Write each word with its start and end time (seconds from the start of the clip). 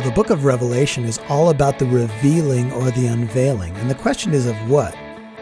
Well, 0.00 0.08
the 0.08 0.14
book 0.14 0.30
of 0.30 0.46
Revelation 0.46 1.04
is 1.04 1.20
all 1.28 1.50
about 1.50 1.78
the 1.78 1.84
revealing 1.84 2.72
or 2.72 2.90
the 2.90 3.06
unveiling. 3.06 3.76
And 3.76 3.90
the 3.90 3.94
question 3.94 4.32
is 4.32 4.46
of 4.46 4.56
what? 4.66 4.94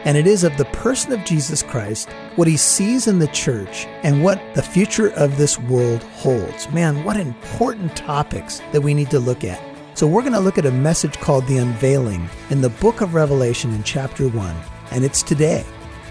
And 0.05 0.17
it 0.17 0.27
is 0.27 0.43
of 0.43 0.57
the 0.57 0.65
person 0.65 1.13
of 1.13 1.25
Jesus 1.25 1.63
Christ, 1.63 2.11
what 2.35 2.49
he 2.49 2.57
sees 2.57 3.07
in 3.07 3.21
the 3.21 3.29
church, 3.29 3.87
and 4.03 4.25
what 4.25 4.43
the 4.57 4.63
future 4.63 5.11
of 5.11 5.37
this 5.37 5.61
world 5.61 6.03
holds. 6.03 6.69
Man, 6.73 7.05
what 7.05 7.17
important 7.17 7.95
topics 7.95 8.61
that 8.73 8.81
we 8.81 8.95
need 8.95 9.11
to 9.11 9.21
look 9.21 9.45
at. 9.45 9.63
So, 9.97 10.09
we're 10.09 10.23
going 10.23 10.33
to 10.33 10.41
look 10.41 10.59
at 10.59 10.67
a 10.67 10.73
message 10.73 11.21
called 11.21 11.47
The 11.47 11.59
Unveiling 11.59 12.29
in 12.51 12.61
the 12.61 12.71
book 12.71 13.01
of 13.01 13.15
Revelation 13.15 13.73
in 13.73 13.85
chapter 13.85 14.27
1, 14.27 14.57
and 14.91 15.05
it's 15.05 15.23
today 15.23 15.65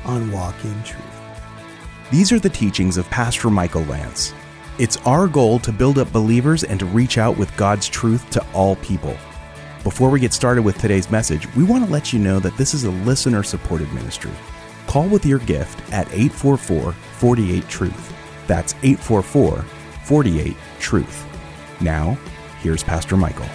on 0.05 0.31
Walk 0.31 0.55
in 0.63 0.83
Truth. 0.83 1.03
These 2.11 2.31
are 2.31 2.39
the 2.39 2.47
teachings 2.47 2.95
of 2.95 3.09
Pastor 3.09 3.49
Michael 3.49 3.83
Lance. 3.83 4.33
It's 4.79 4.97
our 5.07 5.27
goal 5.27 5.57
to 5.61 5.71
build 5.71 5.97
up 5.97 6.11
believers 6.11 6.63
and 6.63 6.79
to 6.79 6.85
reach 6.85 7.17
out 7.17 7.35
with 7.35 7.55
God's 7.57 7.89
truth 7.89 8.29
to 8.29 8.45
all 8.53 8.75
people. 8.75 9.17
Before 9.83 10.11
we 10.11 10.19
get 10.19 10.33
started 10.33 10.61
with 10.61 10.77
today's 10.77 11.09
message, 11.09 11.51
we 11.55 11.63
want 11.63 11.83
to 11.83 11.91
let 11.91 12.13
you 12.13 12.19
know 12.19 12.37
that 12.37 12.55
this 12.57 12.75
is 12.75 12.83
a 12.83 12.91
listener 12.91 13.41
supported 13.41 13.91
ministry. 13.91 14.33
Call 14.85 15.07
with 15.07 15.25
your 15.25 15.39
gift 15.39 15.81
at 15.91 16.05
844 16.13 16.91
48 16.91 17.67
Truth. 17.67 18.13
That's 18.45 18.75
844 18.83 19.63
48 20.03 20.55
Truth. 20.79 21.25
Now, 21.81 22.15
here's 22.61 22.83
Pastor 22.83 23.17
Michael. 23.17 23.47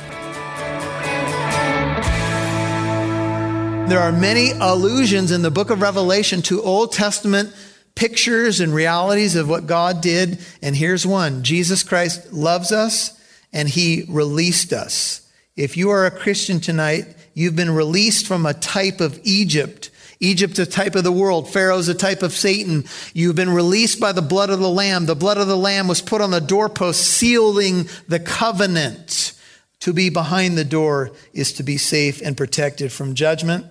There 3.88 4.00
are 4.00 4.10
many 4.10 4.52
allusions 4.58 5.30
in 5.30 5.42
the 5.42 5.52
book 5.52 5.70
of 5.70 5.82
Revelation 5.82 6.42
to 6.42 6.60
Old 6.62 6.92
Testament 6.92 7.54
pictures 8.02 8.58
and 8.58 8.74
realities 8.74 9.36
of 9.36 9.48
what 9.48 9.68
God 9.68 10.00
did. 10.00 10.36
And 10.60 10.74
here's 10.74 11.06
one 11.06 11.44
Jesus 11.44 11.84
Christ 11.84 12.32
loves 12.32 12.72
us 12.72 13.16
and 13.52 13.68
he 13.68 14.04
released 14.08 14.72
us. 14.72 15.30
If 15.54 15.76
you 15.76 15.90
are 15.90 16.04
a 16.04 16.10
Christian 16.10 16.58
tonight, 16.58 17.14
you've 17.32 17.54
been 17.54 17.70
released 17.70 18.26
from 18.26 18.44
a 18.44 18.54
type 18.54 19.00
of 19.00 19.20
Egypt. 19.22 19.90
Egypt, 20.18 20.58
a 20.58 20.66
type 20.66 20.96
of 20.96 21.04
the 21.04 21.12
world. 21.12 21.48
Pharaoh's 21.52 21.88
a 21.88 21.94
type 21.94 22.24
of 22.24 22.32
Satan. 22.32 22.86
You've 23.14 23.36
been 23.36 23.50
released 23.50 24.00
by 24.00 24.10
the 24.10 24.20
blood 24.20 24.50
of 24.50 24.58
the 24.58 24.68
Lamb. 24.68 25.06
The 25.06 25.14
blood 25.14 25.38
of 25.38 25.46
the 25.46 25.56
Lamb 25.56 25.86
was 25.86 26.02
put 26.02 26.20
on 26.20 26.32
the 26.32 26.40
doorpost, 26.40 27.06
sealing 27.06 27.88
the 28.08 28.18
covenant. 28.18 29.32
To 29.80 29.92
be 29.92 30.10
behind 30.10 30.58
the 30.58 30.64
door 30.64 31.12
is 31.32 31.52
to 31.52 31.62
be 31.62 31.76
safe 31.76 32.20
and 32.20 32.36
protected 32.36 32.90
from 32.90 33.14
judgment. 33.14 33.64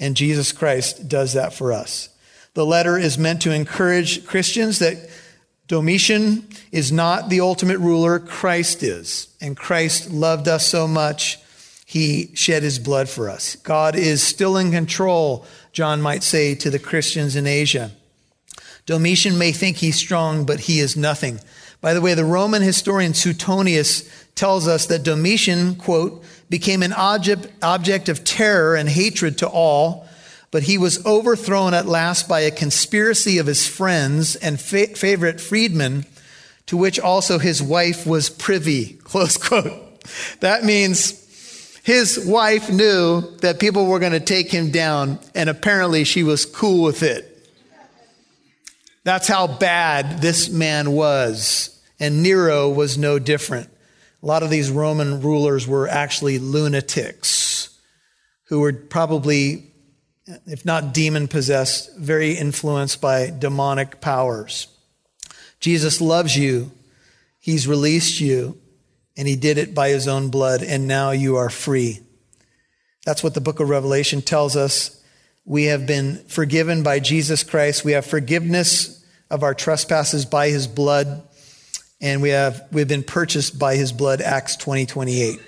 And 0.00 0.16
Jesus 0.16 0.50
Christ 0.50 1.08
does 1.08 1.34
that 1.34 1.52
for 1.52 1.72
us. 1.72 2.08
The 2.58 2.66
letter 2.66 2.98
is 2.98 3.16
meant 3.16 3.42
to 3.42 3.52
encourage 3.52 4.26
Christians 4.26 4.80
that 4.80 4.96
Domitian 5.68 6.44
is 6.72 6.90
not 6.90 7.28
the 7.28 7.40
ultimate 7.40 7.78
ruler, 7.78 8.18
Christ 8.18 8.82
is. 8.82 9.28
And 9.40 9.56
Christ 9.56 10.10
loved 10.10 10.48
us 10.48 10.66
so 10.66 10.88
much, 10.88 11.38
he 11.86 12.34
shed 12.34 12.64
his 12.64 12.80
blood 12.80 13.08
for 13.08 13.30
us. 13.30 13.54
God 13.54 13.94
is 13.94 14.24
still 14.24 14.56
in 14.56 14.72
control, 14.72 15.46
John 15.70 16.02
might 16.02 16.24
say 16.24 16.56
to 16.56 16.68
the 16.68 16.80
Christians 16.80 17.36
in 17.36 17.46
Asia. 17.46 17.92
Domitian 18.86 19.38
may 19.38 19.52
think 19.52 19.76
he's 19.76 19.94
strong, 19.94 20.44
but 20.44 20.58
he 20.58 20.80
is 20.80 20.96
nothing. 20.96 21.38
By 21.80 21.94
the 21.94 22.00
way, 22.00 22.14
the 22.14 22.24
Roman 22.24 22.62
historian 22.62 23.14
Suetonius 23.14 24.02
tells 24.34 24.66
us 24.66 24.86
that 24.86 25.04
Domitian, 25.04 25.76
quote, 25.76 26.24
became 26.50 26.82
an 26.82 26.92
object, 26.92 27.46
object 27.62 28.08
of 28.08 28.24
terror 28.24 28.74
and 28.74 28.88
hatred 28.88 29.38
to 29.38 29.48
all, 29.48 30.07
but 30.50 30.64
he 30.64 30.78
was 30.78 31.04
overthrown 31.04 31.74
at 31.74 31.86
last 31.86 32.28
by 32.28 32.40
a 32.40 32.50
conspiracy 32.50 33.38
of 33.38 33.46
his 33.46 33.66
friends 33.66 34.36
and 34.36 34.60
fa- 34.60 34.88
favorite 34.88 35.40
freedmen, 35.40 36.06
to 36.66 36.76
which 36.76 36.98
also 36.98 37.38
his 37.38 37.62
wife 37.62 38.06
was 38.06 38.30
privy, 38.30 38.94
close 39.04 39.36
quote. 39.36 40.02
That 40.40 40.64
means 40.64 41.24
his 41.82 42.24
wife 42.26 42.70
knew 42.70 43.22
that 43.38 43.60
people 43.60 43.86
were 43.86 43.98
going 43.98 44.12
to 44.12 44.20
take 44.20 44.50
him 44.50 44.70
down, 44.70 45.18
and 45.34 45.48
apparently 45.48 46.04
she 46.04 46.22
was 46.22 46.44
cool 46.44 46.84
with 46.84 47.02
it. 47.02 47.24
That's 49.04 49.26
how 49.26 49.46
bad 49.46 50.20
this 50.20 50.50
man 50.50 50.92
was. 50.92 51.74
And 51.98 52.22
Nero 52.22 52.68
was 52.68 52.98
no 52.98 53.18
different. 53.18 53.70
A 54.22 54.26
lot 54.26 54.42
of 54.42 54.50
these 54.50 54.70
Roman 54.70 55.22
rulers 55.22 55.66
were 55.66 55.88
actually 55.88 56.38
lunatics 56.38 57.78
who 58.48 58.60
were 58.60 58.74
probably, 58.74 59.67
if 60.46 60.64
not 60.64 60.92
demon 60.92 61.28
possessed, 61.28 61.96
very 61.96 62.32
influenced 62.32 63.00
by 63.00 63.30
demonic 63.30 64.00
powers. 64.00 64.68
Jesus 65.60 66.00
loves 66.00 66.36
you. 66.36 66.70
He's 67.40 67.66
released 67.66 68.20
you, 68.20 68.58
and 69.16 69.26
he 69.26 69.36
did 69.36 69.58
it 69.58 69.74
by 69.74 69.88
his 69.88 70.06
own 70.06 70.28
blood, 70.30 70.62
and 70.62 70.86
now 70.86 71.10
you 71.10 71.36
are 71.36 71.50
free. 71.50 72.00
That's 73.04 73.22
what 73.22 73.34
the 73.34 73.40
book 73.40 73.60
of 73.60 73.68
Revelation 73.68 74.22
tells 74.22 74.56
us. 74.56 75.02
We 75.44 75.64
have 75.64 75.86
been 75.86 76.16
forgiven 76.28 76.82
by 76.82 77.00
Jesus 77.00 77.42
Christ. 77.42 77.84
We 77.84 77.92
have 77.92 78.04
forgiveness 78.04 79.04
of 79.30 79.42
our 79.42 79.54
trespasses 79.54 80.26
by 80.26 80.50
his 80.50 80.66
blood 80.66 81.22
and 82.00 82.22
we 82.22 82.30
have 82.30 82.66
we've 82.72 82.88
been 82.88 83.02
purchased 83.02 83.58
by 83.58 83.76
his 83.76 83.92
blood 83.92 84.20
acts 84.20 84.56
20 84.56 84.86
28 84.86 85.40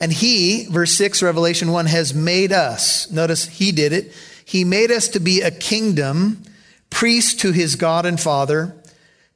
and 0.00 0.12
he 0.12 0.66
verse 0.66 0.92
6 0.92 1.22
revelation 1.22 1.70
1 1.72 1.86
has 1.86 2.14
made 2.14 2.52
us 2.52 3.10
notice 3.10 3.46
he 3.46 3.72
did 3.72 3.92
it 3.92 4.12
he 4.44 4.64
made 4.64 4.90
us 4.90 5.08
to 5.08 5.20
be 5.20 5.40
a 5.40 5.50
kingdom 5.50 6.42
priest 6.90 7.40
to 7.40 7.52
his 7.52 7.76
god 7.76 8.06
and 8.06 8.20
father 8.20 8.74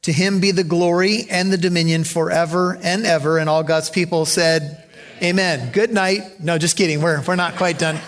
to 0.03 0.12
him 0.12 0.41
be 0.41 0.50
the 0.50 0.65
glory 0.65 1.27
and 1.31 1.53
the 1.53 1.56
dominion 1.56 2.03
forever 2.05 2.77
and 2.83 3.06
ever. 3.06 3.39
And 3.39 3.49
all 3.49 3.62
god's 3.62 3.89
people 3.89 4.27
said 4.27 4.84
amen, 5.23 5.61
amen. 5.61 5.73
good 5.73 5.93
night. 5.93 6.41
No 6.41 6.59
just 6.59 6.77
kidding. 6.77 7.00
We're, 7.00 7.23
we're 7.23 7.37
not 7.37 7.56
quite 7.56 7.79
done. 7.79 7.99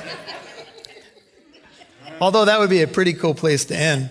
Although 2.21 2.45
that 2.47 2.59
would 2.59 2.71
be 2.71 2.83
a 2.83 2.89
pretty 2.89 3.13
cool 3.13 3.35
place 3.35 3.65
to 3.67 3.77
end. 3.77 4.11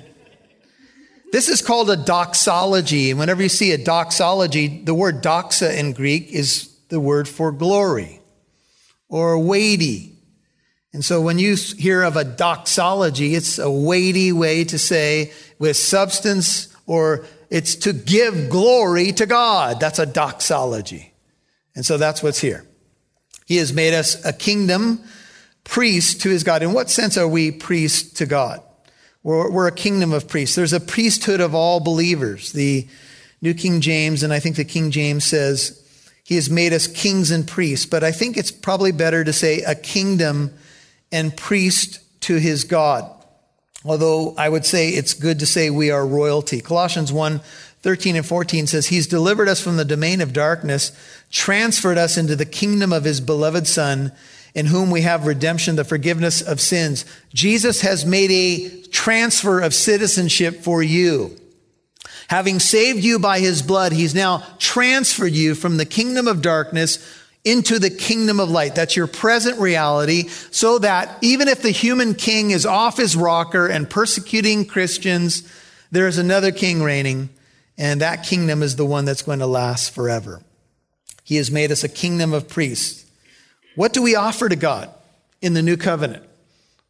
This 1.31 1.49
is 1.49 1.61
called 1.61 1.89
a 1.89 1.97
doxology. 1.97 3.09
And 3.09 3.19
whenever 3.19 3.41
you 3.41 3.49
see 3.49 3.71
a 3.71 3.77
doxology, 3.77 4.83
the 4.83 4.93
word 4.93 5.21
doxa 5.23 5.75
in 5.75 5.93
Greek 5.93 6.31
is 6.31 6.69
the 6.89 6.99
word 6.99 7.27
for 7.27 7.51
glory 7.51 8.21
or 9.13 9.37
weighty. 9.37 10.11
And 10.91 11.05
so 11.05 11.21
when 11.21 11.37
you 11.37 11.55
hear 11.55 12.01
of 12.01 12.17
a 12.17 12.23
doxology, 12.23 13.35
it's 13.35 13.59
a 13.59 13.69
weighty 13.69 14.31
way 14.31 14.63
to 14.63 14.79
say 14.79 15.31
with 15.59 15.77
substance 15.77 16.75
or 16.87 17.23
it's 17.51 17.75
to 17.75 17.93
give 17.93 18.49
glory 18.49 19.11
to 19.11 19.27
God. 19.27 19.79
That's 19.79 19.99
a 19.99 20.07
doxology. 20.07 21.13
And 21.75 21.85
so 21.85 21.97
that's 21.97 22.23
what's 22.23 22.41
here. 22.41 22.65
He 23.45 23.57
has 23.57 23.71
made 23.71 23.93
us 23.93 24.25
a 24.25 24.33
kingdom, 24.33 25.03
priest 25.63 26.21
to 26.21 26.29
his 26.29 26.43
God. 26.43 26.63
In 26.63 26.73
what 26.73 26.89
sense 26.89 27.15
are 27.15 27.27
we 27.27 27.51
priests 27.51 28.13
to 28.13 28.25
God? 28.25 28.63
We're, 29.21 29.51
we're, 29.51 29.67
a 29.67 29.71
kingdom 29.71 30.11
of 30.11 30.27
priests. 30.27 30.55
There's 30.55 30.73
a 30.73 30.79
priesthood 30.79 31.39
of 31.39 31.53
all 31.53 31.79
believers. 31.79 32.51
The 32.51 32.87
New 33.43 33.53
King 33.53 33.79
James, 33.79 34.23
and 34.23 34.33
I 34.33 34.39
think 34.39 34.55
the 34.55 34.65
King 34.65 34.89
James 34.89 35.23
says, 35.23 35.82
He 36.23 36.35
has 36.35 36.49
made 36.49 36.73
us 36.73 36.87
kings 36.87 37.31
and 37.31 37.47
priests. 37.47 37.85
But 37.85 38.03
I 38.03 38.11
think 38.11 38.37
it's 38.37 38.51
probably 38.51 38.91
better 38.91 39.23
to 39.23 39.33
say 39.33 39.61
a 39.61 39.75
kingdom 39.75 40.53
and 41.11 41.35
priest 41.35 41.99
to 42.21 42.37
his 42.37 42.63
God. 42.63 43.09
Although 43.85 44.33
I 44.37 44.47
would 44.47 44.65
say 44.65 44.89
it's 44.89 45.13
good 45.13 45.39
to 45.39 45.45
say 45.45 45.69
we 45.69 45.91
are 45.91 46.05
royalty. 46.05 46.61
Colossians 46.61 47.11
1 47.11 47.41
13 47.81 48.15
and 48.15 48.25
14 48.25 48.65
says, 48.65 48.87
He's 48.87 49.07
delivered 49.07 49.49
us 49.49 49.59
from 49.61 49.75
the 49.75 49.83
domain 49.83 50.21
of 50.21 50.31
darkness, 50.31 50.97
transferred 51.29 51.97
us 51.97 52.15
into 52.15 52.33
the 52.33 52.45
kingdom 52.45 52.93
of 52.93 53.03
His 53.03 53.19
beloved 53.19 53.67
Son 53.67 54.13
in 54.55 54.67
whom 54.67 54.89
we 54.89 55.01
have 55.01 55.25
redemption, 55.25 55.75
the 55.75 55.83
forgiveness 55.83 56.41
of 56.41 56.61
sins. 56.61 57.05
Jesus 57.33 57.81
has 57.81 58.05
made 58.05 58.31
a 58.31 58.81
transfer 58.87 59.59
of 59.59 59.73
citizenship 59.73 60.61
for 60.61 60.81
you. 60.81 61.35
Having 62.27 62.59
saved 62.59 63.03
you 63.03 63.19
by 63.19 63.39
his 63.39 63.61
blood, 63.61 63.91
he's 63.91 64.15
now 64.15 64.43
transferred 64.59 65.33
you 65.33 65.55
from 65.55 65.77
the 65.77 65.85
kingdom 65.85 66.27
of 66.27 66.41
darkness 66.41 67.19
into 67.45 67.77
the 67.77 67.89
kingdom 67.89 68.39
of 68.39 68.49
light. 68.49 68.75
That's 68.75 68.95
your 68.95 69.07
present 69.07 69.59
reality, 69.59 70.29
so 70.51 70.79
that 70.79 71.17
even 71.21 71.47
if 71.47 71.61
the 71.61 71.71
human 71.71 72.15
king 72.15 72.51
is 72.51 72.65
off 72.65 72.97
his 72.97 73.15
rocker 73.15 73.67
and 73.67 73.89
persecuting 73.89 74.65
Christians, 74.65 75.43
there 75.91 76.07
is 76.07 76.17
another 76.17 76.51
king 76.51 76.81
reigning, 76.81 77.29
and 77.77 78.01
that 78.01 78.23
kingdom 78.23 78.63
is 78.63 78.77
the 78.77 78.85
one 78.85 79.05
that's 79.05 79.21
going 79.21 79.39
to 79.39 79.47
last 79.47 79.93
forever. 79.93 80.41
He 81.23 81.35
has 81.35 81.51
made 81.51 81.71
us 81.71 81.83
a 81.83 81.89
kingdom 81.89 82.33
of 82.33 82.47
priests. 82.47 83.05
What 83.75 83.93
do 83.93 84.01
we 84.01 84.15
offer 84.15 84.47
to 84.47 84.55
God 84.55 84.89
in 85.41 85.53
the 85.53 85.61
new 85.61 85.77
covenant? 85.77 86.23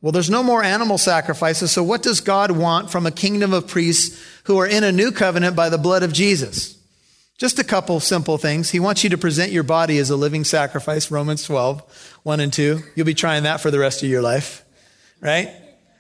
Well, 0.04 0.12
there's 0.12 0.30
no 0.30 0.44
more 0.44 0.62
animal 0.62 0.98
sacrifices. 0.98 1.72
So 1.72 1.82
what 1.82 2.04
does 2.04 2.20
God 2.20 2.52
want 2.52 2.92
from 2.92 3.06
a 3.06 3.12
kingdom 3.12 3.54
of 3.54 3.70
priests 3.70 4.22
who 4.44 4.60
are 4.60 4.68
in 4.68 4.84
a 4.84 4.92
new 4.92 5.14
covenant 5.14 5.56
by 5.56 5.70
the 5.70 5.78
blood 5.78 6.04
of 6.04 6.12
Jesus? 6.12 6.78
Just 7.38 7.58
a 7.58 7.64
couple 7.64 8.02
simple 8.02 8.38
things. 8.38 8.70
He 8.70 8.82
wants 8.82 9.06
you 9.06 9.10
to 9.12 9.18
present 9.18 9.54
your 9.54 9.64
body 9.64 9.98
as 10.00 10.10
a 10.10 10.18
living 10.18 10.44
sacrifice, 10.44 11.10
Romans 11.10 11.46
12, 11.46 12.20
1 12.22 12.40
and 12.42 12.52
2. 12.52 12.80
You'll 12.96 13.06
be 13.06 13.14
trying 13.14 13.44
that 13.44 13.62
for 13.62 13.72
the 13.72 13.80
rest 13.80 14.04
of 14.04 14.10
your 14.10 14.22
life, 14.22 14.66
right? 15.22 15.50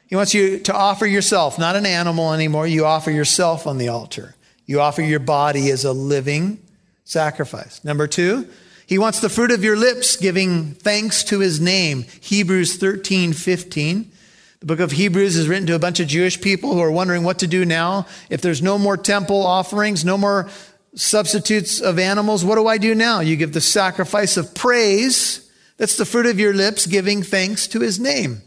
He 0.07 0.17
wants 0.17 0.33
you 0.33 0.59
to 0.59 0.75
offer 0.75 1.05
yourself, 1.05 1.57
not 1.57 1.77
an 1.77 1.85
animal 1.85 2.33
anymore. 2.33 2.67
You 2.67 2.83
offer 2.83 3.09
yourself 3.09 3.65
on 3.65 3.77
the 3.77 3.87
altar. 3.87 4.35
You 4.65 4.81
offer 4.81 5.01
your 5.01 5.21
body 5.21 5.71
as 5.71 5.85
a 5.85 5.93
living 5.93 6.59
sacrifice. 7.05 7.81
Number 7.85 8.07
two, 8.07 8.49
He 8.93 8.99
wants 8.99 9.21
the 9.21 9.27
fruit 9.27 9.49
of 9.49 9.63
your 9.63 9.75
lips, 9.75 10.17
giving 10.17 10.75
thanks 10.75 11.23
to 11.23 11.39
his 11.39 11.59
name. 11.59 12.05
Hebrews 12.21 12.77
13, 12.77 13.33
15. 13.33 14.11
The 14.59 14.65
book 14.67 14.79
of 14.79 14.91
Hebrews 14.91 15.35
is 15.35 15.47
written 15.47 15.65
to 15.65 15.73
a 15.73 15.79
bunch 15.79 15.99
of 15.99 16.05
Jewish 16.05 16.39
people 16.39 16.73
who 16.73 16.79
are 16.79 16.91
wondering 16.91 17.23
what 17.23 17.39
to 17.39 17.47
do 17.47 17.65
now. 17.65 18.05
If 18.29 18.43
there's 18.43 18.61
no 18.61 18.77
more 18.77 18.95
temple 18.95 19.43
offerings, 19.47 20.05
no 20.05 20.15
more 20.15 20.47
substitutes 20.93 21.81
of 21.81 21.97
animals, 21.97 22.45
what 22.45 22.53
do 22.53 22.67
I 22.67 22.77
do 22.77 22.93
now? 22.93 23.21
You 23.21 23.35
give 23.35 23.53
the 23.53 23.61
sacrifice 23.61 24.37
of 24.37 24.53
praise. 24.53 25.51
That's 25.77 25.97
the 25.97 26.05
fruit 26.05 26.27
of 26.27 26.39
your 26.39 26.53
lips, 26.53 26.85
giving 26.85 27.23
thanks 27.23 27.65
to 27.69 27.79
his 27.79 27.99
name. 27.99 28.43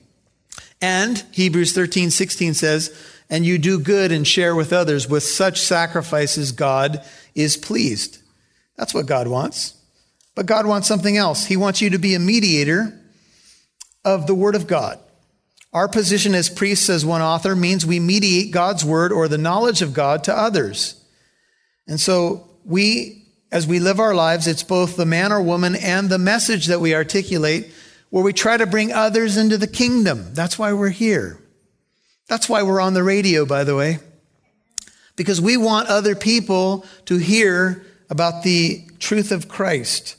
And 0.81 1.25
Hebrews 1.33 1.73
13, 1.73 2.13
16 2.13 2.55
says, 2.55 2.97
and 3.29 3.45
you 3.45 3.59
do 3.59 3.81
good 3.81 4.13
and 4.13 4.25
share 4.25 4.55
with 4.55 4.73
others. 4.73 5.09
With 5.09 5.25
such 5.25 5.61
sacrifices, 5.61 6.53
God 6.53 7.05
is 7.35 7.57
pleased. 7.57 8.19
That's 8.77 8.95
what 8.95 9.07
God 9.07 9.27
wants. 9.27 9.73
But 10.37 10.47
God 10.47 10.67
wants 10.67 10.87
something 10.87 11.17
else. 11.17 11.47
He 11.47 11.57
wants 11.57 11.81
you 11.81 11.91
to 11.91 11.99
be 11.99 12.15
a 12.15 12.21
mediator 12.21 12.97
of 14.05 14.29
the 14.29 14.35
Word 14.35 14.55
of 14.55 14.69
God. 14.69 15.01
Our 15.73 15.89
position 15.89 16.35
as 16.35 16.49
priests, 16.49 16.89
as 16.89 17.05
one 17.05 17.23
author, 17.23 17.57
means 17.57 17.85
we 17.85 17.99
mediate 17.99 18.53
God's 18.53 18.85
Word 18.85 19.13
or 19.13 19.27
the 19.27 19.39
knowledge 19.39 19.83
of 19.83 19.95
God 19.95 20.23
to 20.25 20.39
others. 20.39 21.03
And 21.89 21.99
so 21.99 22.49
we, 22.65 23.25
as 23.51 23.67
we 23.67 23.81
live 23.81 23.99
our 23.99 24.15
lives, 24.15 24.47
it's 24.47 24.63
both 24.63 24.97
the 24.97 25.07
man 25.07 25.33
or 25.33 25.43
woman 25.43 25.75
and 25.75 26.09
the 26.09 26.19
message 26.19 26.67
that 26.67 26.81
we 26.81 26.95
articulate 26.95 27.71
where 28.11 28.23
we 28.23 28.33
try 28.33 28.57
to 28.57 28.67
bring 28.67 28.93
others 28.93 29.37
into 29.37 29.59
the 29.59 29.67
kingdom. 29.67 30.35
That's 30.35 30.59
why 30.59 30.73
we're 30.75 30.91
here. 30.91 31.39
That's 32.29 32.49
why 32.49 32.63
we're 32.63 32.81
on 32.81 32.95
the 32.95 33.03
radio, 33.03 33.47
by 33.47 33.65
the 33.65 33.75
way. 33.75 34.01
Because 35.17 35.41
we 35.41 35.57
want 35.57 35.89
other 35.89 36.15
people 36.15 36.85
to 37.07 37.17
hear 37.17 37.87
about 38.11 38.43
the 38.43 38.83
truth 38.99 39.33
of 39.33 39.49
Christ. 39.49 40.17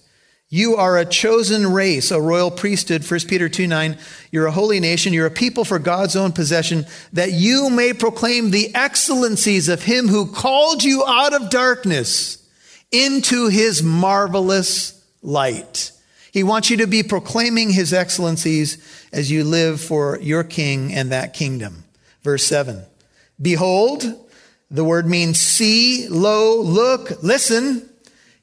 You 0.49 0.77
are 0.77 0.97
a 0.97 1.05
chosen 1.05 1.73
race, 1.73 2.09
a 2.09 2.21
royal 2.21 2.51
priesthood, 2.51 3.09
1 3.09 3.19
Peter 3.27 3.49
2 3.49 3.67
9. 3.67 3.97
You're 4.31 4.45
a 4.45 4.51
holy 4.51 4.79
nation. 4.79 5.11
You're 5.11 5.25
a 5.25 5.31
people 5.31 5.65
for 5.65 5.77
God's 5.77 6.15
own 6.15 6.31
possession, 6.31 6.85
that 7.11 7.33
you 7.33 7.69
may 7.69 7.91
proclaim 7.91 8.51
the 8.51 8.73
excellencies 8.73 9.67
of 9.67 9.83
him 9.83 10.07
who 10.07 10.31
called 10.31 10.83
you 10.83 11.03
out 11.05 11.33
of 11.33 11.49
darkness 11.49 12.37
into 12.93 13.49
his 13.49 13.83
marvelous 13.83 15.03
light. 15.21 15.91
He 16.31 16.43
wants 16.43 16.69
you 16.69 16.77
to 16.77 16.87
be 16.87 17.03
proclaiming 17.03 17.71
his 17.71 17.91
excellencies 17.91 18.77
as 19.11 19.29
you 19.29 19.43
live 19.43 19.81
for 19.81 20.17
your 20.21 20.45
king 20.45 20.93
and 20.93 21.11
that 21.11 21.33
kingdom. 21.33 21.83
Verse 22.21 22.45
7. 22.45 22.83
Behold, 23.41 24.03
the 24.71 24.85
word 24.85 25.07
means 25.07 25.41
see, 25.41 26.07
lo, 26.07 26.61
look, 26.61 27.21
listen. 27.21 27.89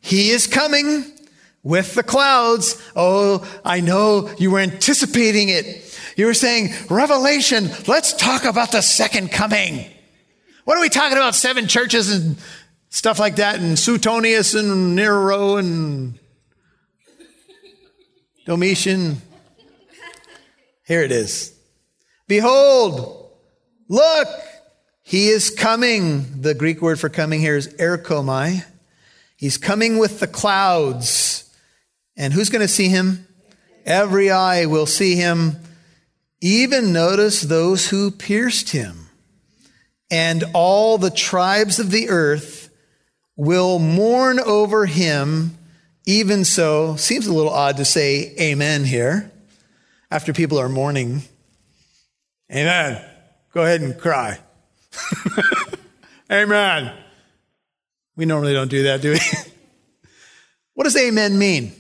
He 0.01 0.31
is 0.31 0.47
coming 0.47 1.14
with 1.65 1.95
the 1.95 2.05
clouds. 2.05 2.81
Oh, 2.95 3.45
I 3.65 3.81
know 3.81 4.31
you 4.39 4.53
were 4.53 4.61
anticipating 4.61 5.49
it. 5.49 5.99
You 6.17 6.27
were 6.27 6.35
saying, 6.35 6.73
Revelation, 6.89 7.71
let's 7.89 8.13
talk 8.13 8.45
about 8.45 8.71
the 8.71 8.83
second 8.83 9.33
coming. 9.33 9.91
What 10.65 10.79
are 10.79 10.81
we 10.81 10.89
talking 10.89 11.17
about? 11.17 11.35
Seven 11.35 11.67
churches 11.67 12.13
and 12.13 12.37
stuff 12.91 13.19
like 13.19 13.37
that, 13.37 13.59
and 13.59 13.77
Suetonius 13.77 14.55
and 14.55 14.95
Nero 14.95 15.57
and 15.57 16.19
Domitian. 18.47 19.17
Here 20.87 21.03
it 21.03 21.11
is. 21.11 21.59
Behold, 22.29 23.31
look, 23.89 24.29
he 25.03 25.29
is 25.29 25.51
coming. 25.51 26.41
The 26.43 26.55
Greek 26.55 26.81
word 26.81 27.01
for 27.01 27.09
coming 27.09 27.41
here 27.41 27.57
is 27.57 27.69
erchomai. 27.75 28.65
He's 29.37 29.59
coming 29.59 29.99
with 29.99 30.21
the 30.21 30.27
clouds. 30.27 31.44
And 32.17 32.33
who's 32.33 32.51
going 32.51 32.63
to 32.63 32.69
see 32.69 32.89
him? 32.89 33.27
Every 33.85 34.31
eye 34.31 34.67
will 34.67 34.87
see 34.87 35.17
him. 35.17 35.57
Even 36.41 36.93
notice 36.93 37.43
those 37.43 37.89
who 37.89 38.11
pierced 38.11 38.71
him. 38.71 39.09
And 40.11 40.45
all 40.53 40.99
the 40.99 41.11
tribes 41.11 41.79
of 41.79 41.91
the 41.91 42.09
earth 42.09 42.71
will 43.37 43.79
mourn 43.79 44.39
over 44.39 44.87
him. 44.87 45.57
Even 46.07 46.45
so, 46.45 46.97
seems 46.97 47.27
a 47.27 47.33
little 47.33 47.53
odd 47.53 47.79
to 47.79 47.85
say 47.85 48.35
amen 48.39 48.85
here 48.85 49.33
after 50.11 50.33
people 50.33 50.61
are 50.61 50.69
mourning. 50.69 51.23
Amen. 52.51 53.03
Go 53.53 53.63
ahead 53.63 53.81
and 53.81 53.99
cry. 53.99 54.39
amen. 56.31 56.93
We 58.17 58.27
normally 58.27 58.53
don't 58.53 58.71
do 58.71 58.85
that, 58.85 59.01
do 59.01 59.13
we? 59.13 59.21
what 60.75 60.85
does 60.85 60.97
amen 60.97 61.39
mean? 61.39 61.73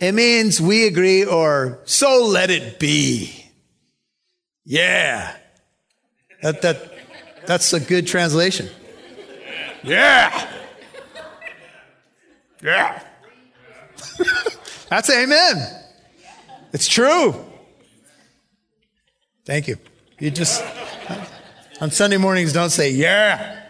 It 0.00 0.12
means 0.12 0.60
we 0.62 0.86
agree 0.86 1.26
or 1.26 1.80
so 1.84 2.24
let 2.24 2.50
it 2.50 2.78
be. 2.78 3.44
Yeah. 4.64 5.36
That, 6.42 6.62
that, 6.62 6.92
that's 7.46 7.72
a 7.74 7.80
good 7.80 8.06
translation. 8.06 8.70
Yeah. 9.82 10.48
Yeah. 12.62 13.02
that's 14.88 15.10
amen. 15.10 15.56
It's 16.72 16.88
true. 16.88 17.34
Thank 19.44 19.68
you. 19.68 19.76
You 20.18 20.30
just, 20.30 20.64
on 21.80 21.90
Sunday 21.90 22.16
mornings, 22.16 22.54
don't 22.54 22.70
say, 22.70 22.90
yeah. 22.90 23.64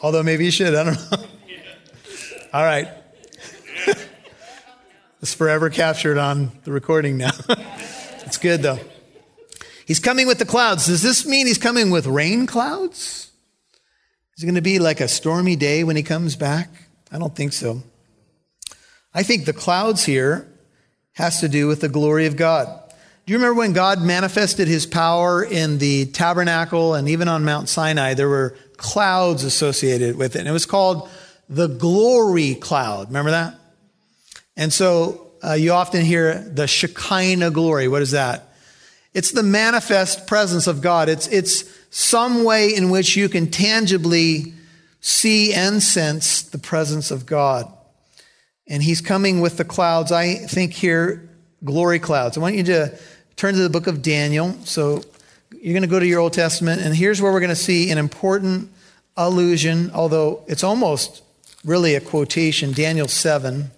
Although 0.00 0.22
maybe 0.22 0.44
you 0.44 0.50
should. 0.50 0.74
I 0.74 0.84
don't 0.84 1.10
know. 1.12 1.18
All 2.52 2.64
right. 2.64 2.88
It's 5.22 5.34
forever 5.34 5.70
captured 5.70 6.18
on 6.18 6.50
the 6.64 6.72
recording 6.72 7.16
now. 7.16 7.30
it's 7.48 8.38
good 8.38 8.60
though. 8.60 8.80
He's 9.86 10.00
coming 10.00 10.26
with 10.26 10.40
the 10.40 10.44
clouds. 10.44 10.86
Does 10.86 11.00
this 11.00 11.24
mean 11.24 11.46
he's 11.46 11.58
coming 11.58 11.90
with 11.90 12.08
rain 12.08 12.44
clouds? 12.48 13.30
Is 14.36 14.42
it 14.42 14.46
going 14.46 14.56
to 14.56 14.62
be 14.62 14.80
like 14.80 15.00
a 15.00 15.06
stormy 15.06 15.54
day 15.54 15.84
when 15.84 15.94
he 15.94 16.02
comes 16.02 16.34
back? 16.34 16.68
I 17.12 17.18
don't 17.18 17.36
think 17.36 17.52
so. 17.52 17.84
I 19.14 19.22
think 19.22 19.44
the 19.44 19.52
clouds 19.52 20.04
here 20.04 20.48
has 21.12 21.40
to 21.40 21.48
do 21.48 21.68
with 21.68 21.82
the 21.82 21.88
glory 21.88 22.26
of 22.26 22.36
God. 22.36 22.66
Do 23.24 23.32
you 23.32 23.38
remember 23.38 23.60
when 23.60 23.74
God 23.74 24.02
manifested 24.02 24.66
his 24.66 24.86
power 24.86 25.44
in 25.44 25.78
the 25.78 26.06
tabernacle 26.06 26.94
and 26.94 27.08
even 27.08 27.28
on 27.28 27.44
Mount 27.44 27.68
Sinai? 27.68 28.14
There 28.14 28.28
were 28.28 28.56
clouds 28.76 29.44
associated 29.44 30.16
with 30.16 30.34
it. 30.34 30.40
And 30.40 30.48
it 30.48 30.52
was 30.52 30.66
called 30.66 31.08
the 31.48 31.68
glory 31.68 32.56
cloud. 32.56 33.08
Remember 33.08 33.30
that? 33.30 33.54
And 34.56 34.72
so 34.72 35.32
uh, 35.42 35.54
you 35.54 35.72
often 35.72 36.04
hear 36.04 36.38
the 36.38 36.66
Shekinah 36.66 37.50
glory. 37.50 37.88
What 37.88 38.02
is 38.02 38.12
that? 38.12 38.54
It's 39.14 39.32
the 39.32 39.42
manifest 39.42 40.26
presence 40.26 40.66
of 40.66 40.80
God. 40.80 41.08
It's, 41.08 41.26
it's 41.28 41.64
some 41.90 42.44
way 42.44 42.74
in 42.74 42.90
which 42.90 43.16
you 43.16 43.28
can 43.28 43.50
tangibly 43.50 44.54
see 45.00 45.52
and 45.52 45.82
sense 45.82 46.42
the 46.42 46.58
presence 46.58 47.10
of 47.10 47.26
God. 47.26 47.70
And 48.66 48.82
he's 48.82 49.00
coming 49.00 49.40
with 49.40 49.56
the 49.56 49.64
clouds. 49.64 50.12
I 50.12 50.34
think 50.34 50.72
here, 50.72 51.28
glory 51.64 51.98
clouds. 51.98 52.38
I 52.38 52.40
want 52.40 52.54
you 52.54 52.62
to 52.64 52.98
turn 53.36 53.54
to 53.54 53.60
the 53.60 53.68
book 53.68 53.86
of 53.86 54.00
Daniel. 54.00 54.52
So 54.64 55.02
you're 55.50 55.74
going 55.74 55.82
to 55.82 55.88
go 55.88 55.98
to 55.98 56.06
your 56.06 56.20
Old 56.20 56.32
Testament, 56.32 56.80
and 56.80 56.94
here's 56.94 57.20
where 57.20 57.32
we're 57.32 57.40
going 57.40 57.50
to 57.50 57.56
see 57.56 57.90
an 57.90 57.98
important 57.98 58.70
allusion, 59.16 59.90
although 59.92 60.44
it's 60.46 60.64
almost 60.64 61.22
really 61.64 61.94
a 61.94 62.00
quotation 62.00 62.72
Daniel 62.72 63.08
7. 63.08 63.70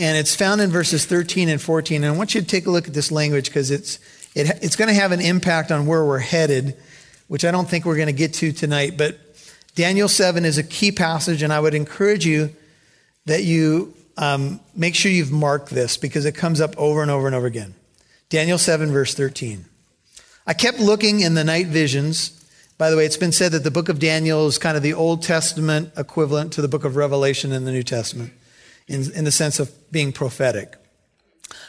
And 0.00 0.16
it's 0.16 0.34
found 0.34 0.62
in 0.62 0.70
verses 0.70 1.04
13 1.04 1.50
and 1.50 1.60
14. 1.60 2.02
And 2.02 2.14
I 2.14 2.16
want 2.16 2.34
you 2.34 2.40
to 2.40 2.46
take 2.46 2.64
a 2.64 2.70
look 2.70 2.88
at 2.88 2.94
this 2.94 3.12
language 3.12 3.48
because 3.50 3.70
it's, 3.70 3.98
it, 4.34 4.48
it's 4.62 4.74
going 4.74 4.88
to 4.88 4.94
have 4.94 5.12
an 5.12 5.20
impact 5.20 5.70
on 5.70 5.84
where 5.84 6.02
we're 6.02 6.18
headed, 6.18 6.74
which 7.28 7.44
I 7.44 7.50
don't 7.50 7.68
think 7.68 7.84
we're 7.84 7.96
going 7.96 8.06
to 8.06 8.14
get 8.14 8.32
to 8.34 8.50
tonight. 8.50 8.96
But 8.96 9.18
Daniel 9.74 10.08
7 10.08 10.46
is 10.46 10.56
a 10.56 10.62
key 10.62 10.90
passage, 10.90 11.42
and 11.42 11.52
I 11.52 11.60
would 11.60 11.74
encourage 11.74 12.24
you 12.24 12.48
that 13.26 13.44
you 13.44 13.92
um, 14.16 14.60
make 14.74 14.94
sure 14.94 15.12
you've 15.12 15.32
marked 15.32 15.68
this 15.68 15.98
because 15.98 16.24
it 16.24 16.32
comes 16.32 16.62
up 16.62 16.74
over 16.78 17.02
and 17.02 17.10
over 17.10 17.26
and 17.26 17.36
over 17.36 17.46
again. 17.46 17.74
Daniel 18.30 18.56
7, 18.56 18.90
verse 18.90 19.12
13. 19.12 19.66
I 20.46 20.54
kept 20.54 20.80
looking 20.80 21.20
in 21.20 21.34
the 21.34 21.44
night 21.44 21.66
visions. 21.66 22.42
By 22.78 22.88
the 22.88 22.96
way, 22.96 23.04
it's 23.04 23.18
been 23.18 23.32
said 23.32 23.52
that 23.52 23.64
the 23.64 23.70
book 23.70 23.90
of 23.90 23.98
Daniel 23.98 24.46
is 24.46 24.56
kind 24.56 24.78
of 24.78 24.82
the 24.82 24.94
Old 24.94 25.22
Testament 25.22 25.92
equivalent 25.94 26.54
to 26.54 26.62
the 26.62 26.68
book 26.68 26.86
of 26.86 26.96
Revelation 26.96 27.52
in 27.52 27.66
the 27.66 27.70
New 27.70 27.82
Testament 27.82 28.32
in, 28.90 29.10
in 29.12 29.24
the 29.24 29.32
sense 29.32 29.58
of 29.60 29.70
being 29.90 30.12
prophetic. 30.12 30.76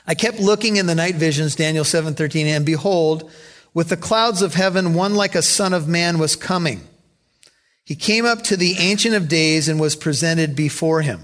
I 0.05 0.15
kept 0.15 0.39
looking 0.39 0.77
in 0.77 0.87
the 0.87 0.95
night 0.95 1.15
visions, 1.15 1.55
Daniel 1.55 1.85
7:13, 1.85 2.45
and 2.47 2.65
behold, 2.65 3.31
with 3.73 3.89
the 3.89 3.97
clouds 3.97 4.41
of 4.41 4.55
heaven, 4.55 4.93
one 4.93 5.15
like 5.15 5.35
a 5.35 5.41
son 5.41 5.73
of 5.73 5.87
man 5.87 6.19
was 6.19 6.35
coming. 6.35 6.87
He 7.85 7.95
came 7.95 8.25
up 8.25 8.43
to 8.43 8.57
the 8.57 8.75
Ancient 8.79 9.15
of 9.15 9.27
Days 9.27 9.67
and 9.69 9.79
was 9.79 9.95
presented 9.95 10.55
before 10.55 11.01
him. 11.01 11.21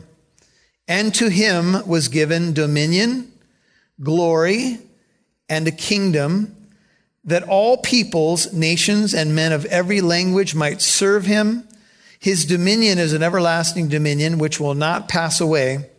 And 0.87 1.13
to 1.15 1.29
him 1.29 1.85
was 1.85 2.07
given 2.07 2.53
dominion, 2.53 3.31
glory, 4.01 4.79
and 5.49 5.67
a 5.67 5.71
kingdom 5.71 6.55
that 7.25 7.43
all 7.43 7.77
peoples, 7.77 8.53
nations, 8.53 9.13
and 9.13 9.35
men 9.35 9.51
of 9.51 9.65
every 9.65 9.99
language 9.99 10.55
might 10.55 10.81
serve 10.81 11.25
him. 11.25 11.66
His 12.19 12.45
dominion 12.45 12.97
is 12.97 13.13
an 13.13 13.23
everlasting 13.23 13.89
dominion 13.89 14.39
which 14.39 14.59
will 14.59 14.73
not 14.73 15.07
pass 15.07 15.39
away, 15.39 15.89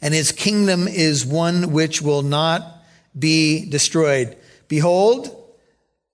and 0.00 0.12
his 0.12 0.32
kingdom 0.32 0.86
is 0.86 1.24
one 1.24 1.72
which 1.72 2.02
will 2.02 2.22
not 2.22 2.82
be 3.18 3.68
destroyed. 3.68 4.36
Behold, 4.68 5.34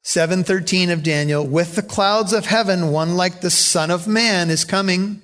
713 0.03 0.91
of 0.91 1.03
Daniel, 1.03 1.47
with 1.47 1.75
the 1.75 1.83
clouds 1.83 2.33
of 2.33 2.47
heaven, 2.47 2.93
one 2.93 3.17
like 3.17 3.41
the 3.41 3.51
Son 3.51 3.91
of 3.91 4.07
Man 4.07 4.51
is 4.51 4.65
coming. 4.65 5.23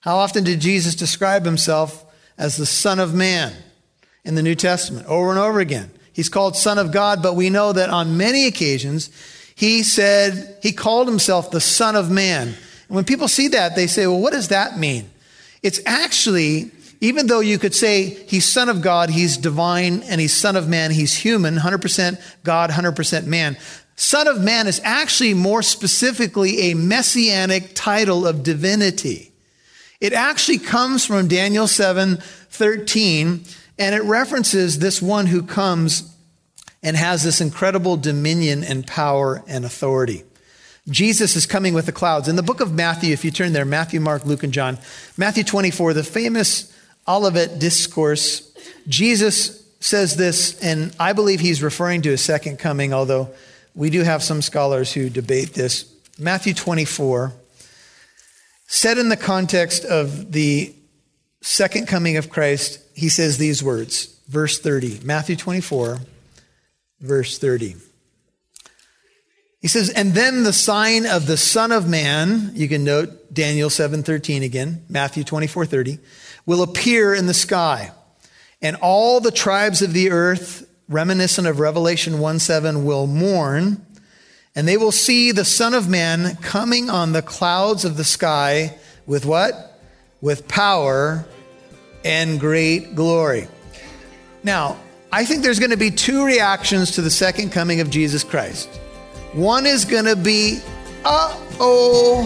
How 0.00 0.16
often 0.16 0.42
did 0.44 0.60
Jesus 0.60 0.94
describe 0.94 1.44
himself 1.44 2.04
as 2.38 2.56
the 2.56 2.66
Son 2.66 2.98
of 2.98 3.14
Man 3.14 3.52
in 4.24 4.34
the 4.34 4.42
New 4.42 4.54
Testament? 4.54 5.06
Over 5.06 5.30
and 5.30 5.38
over 5.38 5.60
again. 5.60 5.90
He's 6.12 6.30
called 6.30 6.56
Son 6.56 6.78
of 6.78 6.92
God, 6.92 7.22
but 7.22 7.36
we 7.36 7.50
know 7.50 7.72
that 7.74 7.90
on 7.90 8.16
many 8.16 8.46
occasions 8.46 9.10
he 9.54 9.82
said, 9.82 10.58
he 10.62 10.72
called 10.72 11.08
himself 11.08 11.50
the 11.50 11.60
Son 11.60 11.94
of 11.94 12.10
Man. 12.10 12.54
And 12.88 12.96
when 12.96 13.04
people 13.04 13.28
see 13.28 13.48
that, 13.48 13.76
they 13.76 13.86
say, 13.86 14.06
well, 14.06 14.20
what 14.20 14.32
does 14.32 14.48
that 14.48 14.78
mean? 14.78 15.10
It's 15.62 15.80
actually, 15.86 16.70
even 17.00 17.26
though 17.26 17.40
you 17.40 17.58
could 17.58 17.74
say 17.74 18.04
he's 18.04 18.44
Son 18.44 18.68
of 18.68 18.82
God, 18.82 19.10
he's 19.10 19.36
divine, 19.36 20.02
and 20.04 20.20
he's 20.20 20.32
Son 20.32 20.56
of 20.56 20.68
Man, 20.68 20.90
he's 20.90 21.16
human, 21.16 21.56
100% 21.56 22.20
God, 22.44 22.70
100% 22.70 23.26
man. 23.26 23.56
Son 23.96 24.28
of 24.28 24.40
Man 24.40 24.66
is 24.66 24.80
actually 24.84 25.34
more 25.34 25.62
specifically 25.62 26.70
a 26.70 26.74
messianic 26.74 27.72
title 27.74 28.26
of 28.26 28.42
divinity. 28.42 29.32
It 30.00 30.12
actually 30.12 30.58
comes 30.58 31.06
from 31.06 31.28
Daniel 31.28 31.66
7 31.66 32.18
13 32.50 33.44
and 33.78 33.94
it 33.94 34.02
references 34.02 34.78
this 34.78 35.02
one 35.02 35.26
who 35.26 35.42
comes 35.42 36.14
and 36.82 36.96
has 36.96 37.22
this 37.22 37.40
incredible 37.40 37.96
dominion 37.96 38.64
and 38.64 38.86
power 38.86 39.42
and 39.46 39.64
authority. 39.64 40.24
Jesus 40.88 41.34
is 41.34 41.46
coming 41.46 41.74
with 41.74 41.86
the 41.86 41.92
clouds. 41.92 42.28
In 42.28 42.36
the 42.36 42.42
book 42.42 42.60
of 42.60 42.72
Matthew, 42.72 43.12
if 43.12 43.24
you 43.24 43.30
turn 43.30 43.52
there, 43.52 43.64
Matthew, 43.64 44.00
Mark, 44.00 44.24
Luke, 44.24 44.44
and 44.44 44.52
John, 44.52 44.78
Matthew 45.16 45.42
24, 45.42 45.94
the 45.94 46.04
famous 46.04 46.72
Olivet 47.08 47.58
Discourse, 47.58 48.52
Jesus 48.86 49.64
says 49.80 50.16
this, 50.16 50.60
and 50.60 50.94
I 50.98 51.12
believe 51.12 51.40
he's 51.40 51.62
referring 51.62 52.02
to 52.02 52.10
his 52.10 52.20
second 52.20 52.58
coming, 52.58 52.92
although 52.92 53.30
we 53.74 53.90
do 53.90 54.02
have 54.02 54.22
some 54.22 54.42
scholars 54.42 54.92
who 54.92 55.10
debate 55.10 55.54
this. 55.54 55.92
Matthew 56.18 56.54
24, 56.54 57.32
said 58.68 58.98
in 58.98 59.08
the 59.08 59.16
context 59.16 59.84
of 59.84 60.32
the 60.32 60.74
second 61.42 61.86
coming 61.86 62.16
of 62.16 62.30
Christ, 62.30 62.80
he 62.94 63.08
says 63.08 63.38
these 63.38 63.62
words, 63.62 64.18
verse 64.28 64.58
30, 64.58 65.00
Matthew 65.04 65.36
24, 65.36 65.98
verse 67.00 67.38
30. 67.38 67.76
He 69.66 69.68
says, 69.68 69.90
and 69.90 70.14
then 70.14 70.44
the 70.44 70.52
sign 70.52 71.06
of 71.06 71.26
the 71.26 71.36
Son 71.36 71.72
of 71.72 71.88
Man, 71.88 72.52
you 72.54 72.68
can 72.68 72.84
note 72.84 73.34
Daniel 73.34 73.68
7:13 73.68 74.44
again, 74.44 74.84
Matthew 74.88 75.24
24:30, 75.24 75.98
will 76.46 76.62
appear 76.62 77.12
in 77.12 77.26
the 77.26 77.34
sky. 77.34 77.90
And 78.62 78.76
all 78.76 79.18
the 79.18 79.32
tribes 79.32 79.82
of 79.82 79.92
the 79.92 80.12
earth, 80.12 80.64
reminiscent 80.88 81.48
of 81.48 81.58
Revelation 81.58 82.20
1:7, 82.20 82.84
will 82.84 83.08
mourn, 83.08 83.84
and 84.54 84.68
they 84.68 84.76
will 84.76 84.92
see 84.92 85.32
the 85.32 85.44
Son 85.44 85.74
of 85.74 85.88
Man 85.88 86.38
coming 86.40 86.88
on 86.88 87.10
the 87.10 87.20
clouds 87.20 87.84
of 87.84 87.96
the 87.96 88.04
sky 88.04 88.76
with 89.04 89.24
what? 89.24 89.80
With 90.20 90.46
power 90.46 91.26
and 92.04 92.38
great 92.38 92.94
glory. 92.94 93.48
Now, 94.44 94.76
I 95.10 95.24
think 95.24 95.42
there's 95.42 95.58
going 95.58 95.72
to 95.72 95.76
be 95.76 95.90
two 95.90 96.24
reactions 96.24 96.92
to 96.92 97.02
the 97.02 97.10
second 97.10 97.50
coming 97.50 97.80
of 97.80 97.90
Jesus 97.90 98.22
Christ. 98.22 98.68
One 99.36 99.66
is 99.66 99.84
going 99.84 100.06
to 100.06 100.16
be, 100.16 100.60
uh 101.04 101.38
oh. 101.60 102.24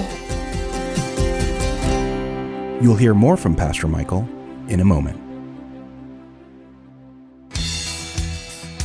You'll 2.80 2.94
hear 2.94 3.14
more 3.14 3.36
from 3.36 3.56
Pastor 3.56 3.88
Michael 3.88 4.28
in 4.68 4.78
a 4.78 4.84
moment. 4.84 5.20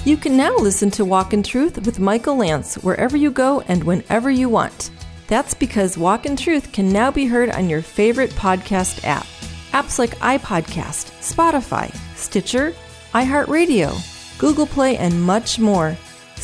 You 0.06 0.18
can 0.18 0.36
now 0.36 0.58
listen 0.58 0.90
to 0.92 1.06
Walk 1.06 1.34
in 1.34 1.44
Truth 1.44 1.86
with 1.86 2.00
Michael 2.00 2.38
Lance 2.38 2.80
wherever 2.80 3.16
you 3.16 3.30
go 3.30 3.62
and 3.68 3.84
whenever 3.84 4.32
you 4.32 4.50
want. 4.50 4.90
That's 5.28 5.54
because 5.54 5.96
Walk 5.96 6.26
in 6.26 6.36
Truth 6.36 6.72
can 6.72 6.92
now 6.92 7.12
be 7.12 7.28
heard 7.28 7.52
on 7.52 7.70
your 7.70 7.84
favorite 7.84 8.32
podcast 8.32 9.04
app. 9.04 9.28
Apps 9.72 10.00
like 10.00 10.18
iPodcast, 10.18 11.12
Spotify, 11.22 11.96
Stitcher, 12.16 12.74
iHeartRadio, 13.14 14.40
Google 14.40 14.66
Play, 14.66 14.98
and 14.98 15.22
much 15.22 15.60
more. 15.60 15.96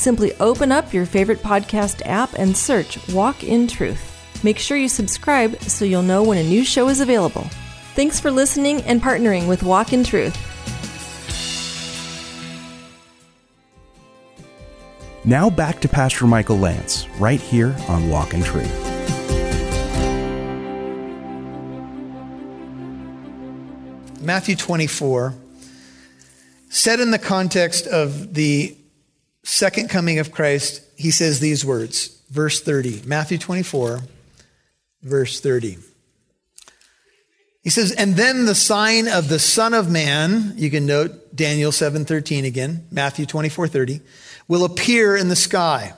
Simply 0.01 0.33
open 0.39 0.71
up 0.71 0.93
your 0.93 1.05
favorite 1.05 1.43
podcast 1.43 2.01
app 2.05 2.33
and 2.33 2.57
search 2.57 2.97
Walk 3.09 3.43
in 3.43 3.67
Truth. 3.67 4.43
Make 4.43 4.57
sure 4.57 4.75
you 4.75 4.89
subscribe 4.89 5.61
so 5.61 5.85
you'll 5.85 6.01
know 6.01 6.23
when 6.23 6.39
a 6.39 6.43
new 6.43 6.65
show 6.65 6.89
is 6.89 7.01
available. 7.01 7.43
Thanks 7.93 8.19
for 8.19 8.31
listening 8.31 8.81
and 8.81 8.99
partnering 8.99 9.47
with 9.47 9.61
Walk 9.61 9.93
in 9.93 10.03
Truth. 10.03 10.35
Now 15.23 15.51
back 15.51 15.79
to 15.81 15.87
Pastor 15.87 16.25
Michael 16.25 16.57
Lance, 16.57 17.07
right 17.19 17.39
here 17.39 17.75
on 17.87 18.09
Walk 18.09 18.33
in 18.33 18.41
Truth. 18.41 18.73
Matthew 24.19 24.55
24, 24.55 25.35
said 26.69 26.99
in 26.99 27.11
the 27.11 27.19
context 27.19 27.85
of 27.85 28.33
the 28.33 28.75
second 29.43 29.89
coming 29.89 30.19
of 30.19 30.31
Christ, 30.31 30.81
he 30.95 31.11
says 31.11 31.39
these 31.39 31.65
words, 31.65 32.21
verse 32.29 32.61
30. 32.61 33.03
Matthew 33.05 33.37
24, 33.37 34.01
verse 35.03 35.39
30. 35.39 35.77
He 37.63 37.69
says, 37.69 37.91
and 37.91 38.15
then 38.15 38.45
the 38.45 38.55
sign 38.55 39.07
of 39.07 39.29
the 39.29 39.39
Son 39.39 39.73
of 39.73 39.89
Man, 39.89 40.53
you 40.55 40.71
can 40.71 40.85
note 40.85 41.35
Daniel 41.35 41.71
7:13 41.71 42.45
again, 42.45 42.85
Matthew 42.91 43.25
24:30, 43.25 44.01
will 44.47 44.65
appear 44.65 45.15
in 45.15 45.29
the 45.29 45.35
sky. 45.35 45.93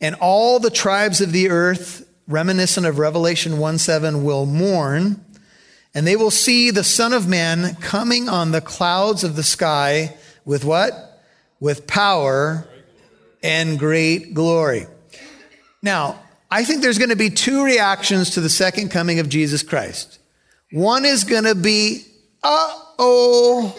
And 0.00 0.16
all 0.16 0.58
the 0.58 0.70
tribes 0.70 1.20
of 1.20 1.32
the 1.32 1.50
earth, 1.50 2.04
reminiscent 2.26 2.84
of 2.84 2.98
Revelation 2.98 3.58
1:7, 3.58 4.24
will 4.24 4.44
mourn 4.44 5.24
and 5.94 6.06
they 6.06 6.14
will 6.14 6.30
see 6.30 6.70
the 6.70 6.84
Son 6.84 7.12
of 7.12 7.26
Man 7.26 7.74
coming 7.80 8.28
on 8.28 8.52
the 8.52 8.60
clouds 8.60 9.24
of 9.24 9.36
the 9.36 9.42
sky 9.42 10.16
with 10.44 10.64
what? 10.64 11.20
With 11.58 11.88
power 11.88 12.67
and 13.42 13.78
great 13.78 14.34
glory. 14.34 14.86
Now, 15.82 16.20
I 16.50 16.64
think 16.64 16.82
there's 16.82 16.98
going 16.98 17.10
to 17.10 17.16
be 17.16 17.30
two 17.30 17.64
reactions 17.64 18.30
to 18.30 18.40
the 18.40 18.48
second 18.48 18.90
coming 18.90 19.18
of 19.18 19.28
Jesus 19.28 19.62
Christ. 19.62 20.18
One 20.72 21.04
is 21.04 21.24
going 21.24 21.44
to 21.44 21.54
be, 21.54 22.04
uh 22.42 22.74
oh. 22.98 23.76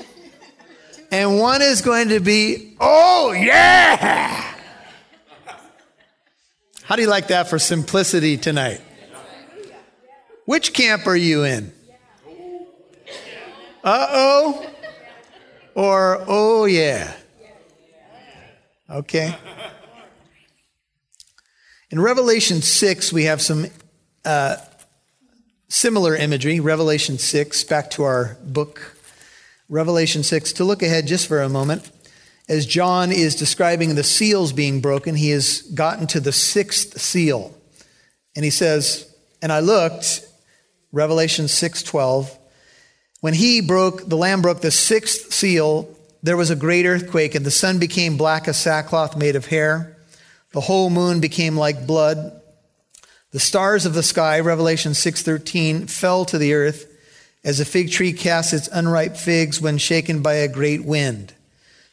And 1.11 1.39
one 1.39 1.61
is 1.61 1.81
going 1.81 2.09
to 2.09 2.19
be, 2.19 2.75
oh 2.79 3.31
yeah. 3.31 4.53
How 6.83 6.95
do 6.95 7.01
you 7.01 7.07
like 7.09 7.27
that 7.27 7.49
for 7.49 7.59
simplicity 7.59 8.37
tonight? 8.37 8.81
Which 10.45 10.73
camp 10.73 11.05
are 11.05 11.15
you 11.15 11.43
in? 11.43 11.71
uh 13.83 14.07
oh, 14.11 14.69
or 15.75 16.23
oh 16.27 16.65
yeah. 16.65 17.13
Okay. 18.91 19.35
In 21.91 21.99
Revelation 21.99 22.63
6, 22.63 23.13
we 23.13 23.25
have 23.25 23.39
some 23.39 23.67
uh, 24.25 24.55
similar 25.67 26.15
imagery. 26.15 26.59
Revelation 26.59 27.19
6, 27.19 27.63
back 27.65 27.91
to 27.91 28.03
our 28.03 28.35
book. 28.43 28.97
Revelation 29.69 30.23
6, 30.23 30.53
to 30.53 30.63
look 30.63 30.81
ahead 30.81 31.05
just 31.05 31.27
for 31.27 31.39
a 31.39 31.49
moment. 31.49 31.91
As 32.47 32.65
John 32.65 33.11
is 33.11 33.35
describing 33.35 33.93
the 33.93 34.03
seals 34.03 34.53
being 34.53 34.81
broken, 34.81 35.13
he 35.13 35.29
has 35.29 35.61
gotten 35.61 36.07
to 36.07 36.19
the 36.19 36.31
sixth 36.31 36.99
seal. 36.99 37.55
And 38.35 38.43
he 38.43 38.49
says, 38.49 39.13
And 39.39 39.51
I 39.51 39.59
looked, 39.59 40.25
Revelation 40.91 41.47
6 41.47 41.83
12, 41.83 42.35
when 43.21 43.35
he 43.35 43.61
broke, 43.61 44.09
the 44.09 44.17
Lamb 44.17 44.41
broke 44.41 44.61
the 44.61 44.71
sixth 44.71 45.31
seal, 45.31 45.95
there 46.21 46.37
was 46.37 46.49
a 46.49 46.55
great 46.55 46.85
earthquake, 46.85 47.35
and 47.35 47.45
the 47.45 47.51
sun 47.51 47.79
became 47.79 48.17
black 48.17 48.47
as 48.47 48.57
sackcloth 48.57 49.15
made 49.15 49.35
of 49.35 49.47
hair. 49.47 49.95
The 50.51 50.61
whole 50.61 50.89
moon 50.89 51.19
became 51.19 51.55
like 51.55 51.87
blood. 51.87 52.41
The 53.31 53.39
stars 53.39 53.85
of 53.85 53.93
the 53.93 54.03
sky, 54.03 54.39
Revelation 54.39 54.93
6:13, 54.93 55.87
fell 55.87 56.25
to 56.25 56.37
the 56.37 56.53
earth 56.53 56.87
as 57.43 57.59
a 57.59 57.65
fig 57.65 57.91
tree 57.91 58.11
casts 58.11 58.53
its 58.53 58.69
unripe 58.71 59.15
figs 59.15 59.61
when 59.61 59.77
shaken 59.77 60.21
by 60.21 60.35
a 60.35 60.47
great 60.47 60.83
wind. 60.83 61.33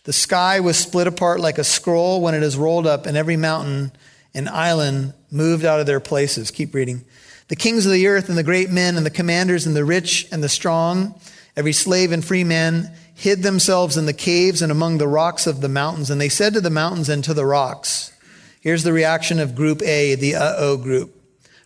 The 0.05 0.13
sky 0.13 0.61
was 0.61 0.77
split 0.77 1.07
apart 1.07 1.41
like 1.41 1.59
a 1.59 1.65
scroll 1.65 2.21
when 2.21 2.35
it 2.35 2.43
is 2.43 2.57
rolled 2.57 2.87
up, 2.87 3.07
and 3.07 3.17
every 3.17 3.37
mountain 3.37 3.93
and 4.35 4.49
island 4.49 5.13
moved 5.31 5.65
out 5.65 5.81
of 5.81 5.87
their 5.87 6.01
places. 6.01 6.51
Keep 6.51 6.75
reading. 6.75 7.05
The 7.49 7.57
kings 7.57 7.87
of 7.87 7.93
the 7.93 8.07
earth 8.07 8.29
and 8.29 8.37
the 8.37 8.43
great 8.43 8.71
men 8.71 8.97
and 8.97 9.07
the 9.07 9.11
commanders 9.11 9.67
and 9.67 9.77
the 9.77 9.85
rich 9.85 10.27
and 10.33 10.43
the 10.43 10.49
strong, 10.49 11.15
every 11.57 11.73
slave 11.73 12.13
and 12.13 12.25
free 12.25 12.45
man, 12.45 12.91
hid 13.17 13.43
themselves 13.43 13.97
in 13.97 14.07
the 14.07 14.13
caves 14.13 14.61
and 14.61 14.71
among 14.71 14.99
the 14.99 15.09
rocks 15.09 15.47
of 15.47 15.63
the 15.63 15.69
mountains. 15.69 16.11
And 16.11 16.21
they 16.21 16.29
said 16.29 16.53
to 16.55 16.61
the 16.61 16.71
mountains 16.71 17.09
and 17.09 17.25
to 17.25 17.35
the 17.35 17.47
rocks, 17.47 18.13
here's 18.61 18.85
the 18.85 18.93
reaction 18.93 19.41
of 19.41 19.55
group 19.55 19.83
A, 19.83 20.15
the 20.15 20.35
uh 20.35 20.55
oh 20.59 20.77
group 20.77 21.15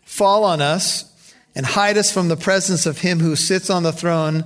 fall 0.04 0.45
on 0.45 0.62
us 0.62 1.35
and 1.54 1.66
hide 1.66 1.99
us 1.99 2.12
from 2.12 2.28
the 2.28 2.37
presence 2.37 2.87
of 2.87 3.00
him 3.00 3.21
who 3.21 3.37
sits 3.37 3.69
on 3.69 3.83
the 3.83 3.92
throne 3.92 4.45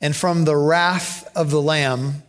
and 0.00 0.14
from 0.14 0.44
the 0.44 0.56
wrath 0.56 1.28
of 1.36 1.50
the 1.50 1.60
Lamb. 1.60 2.22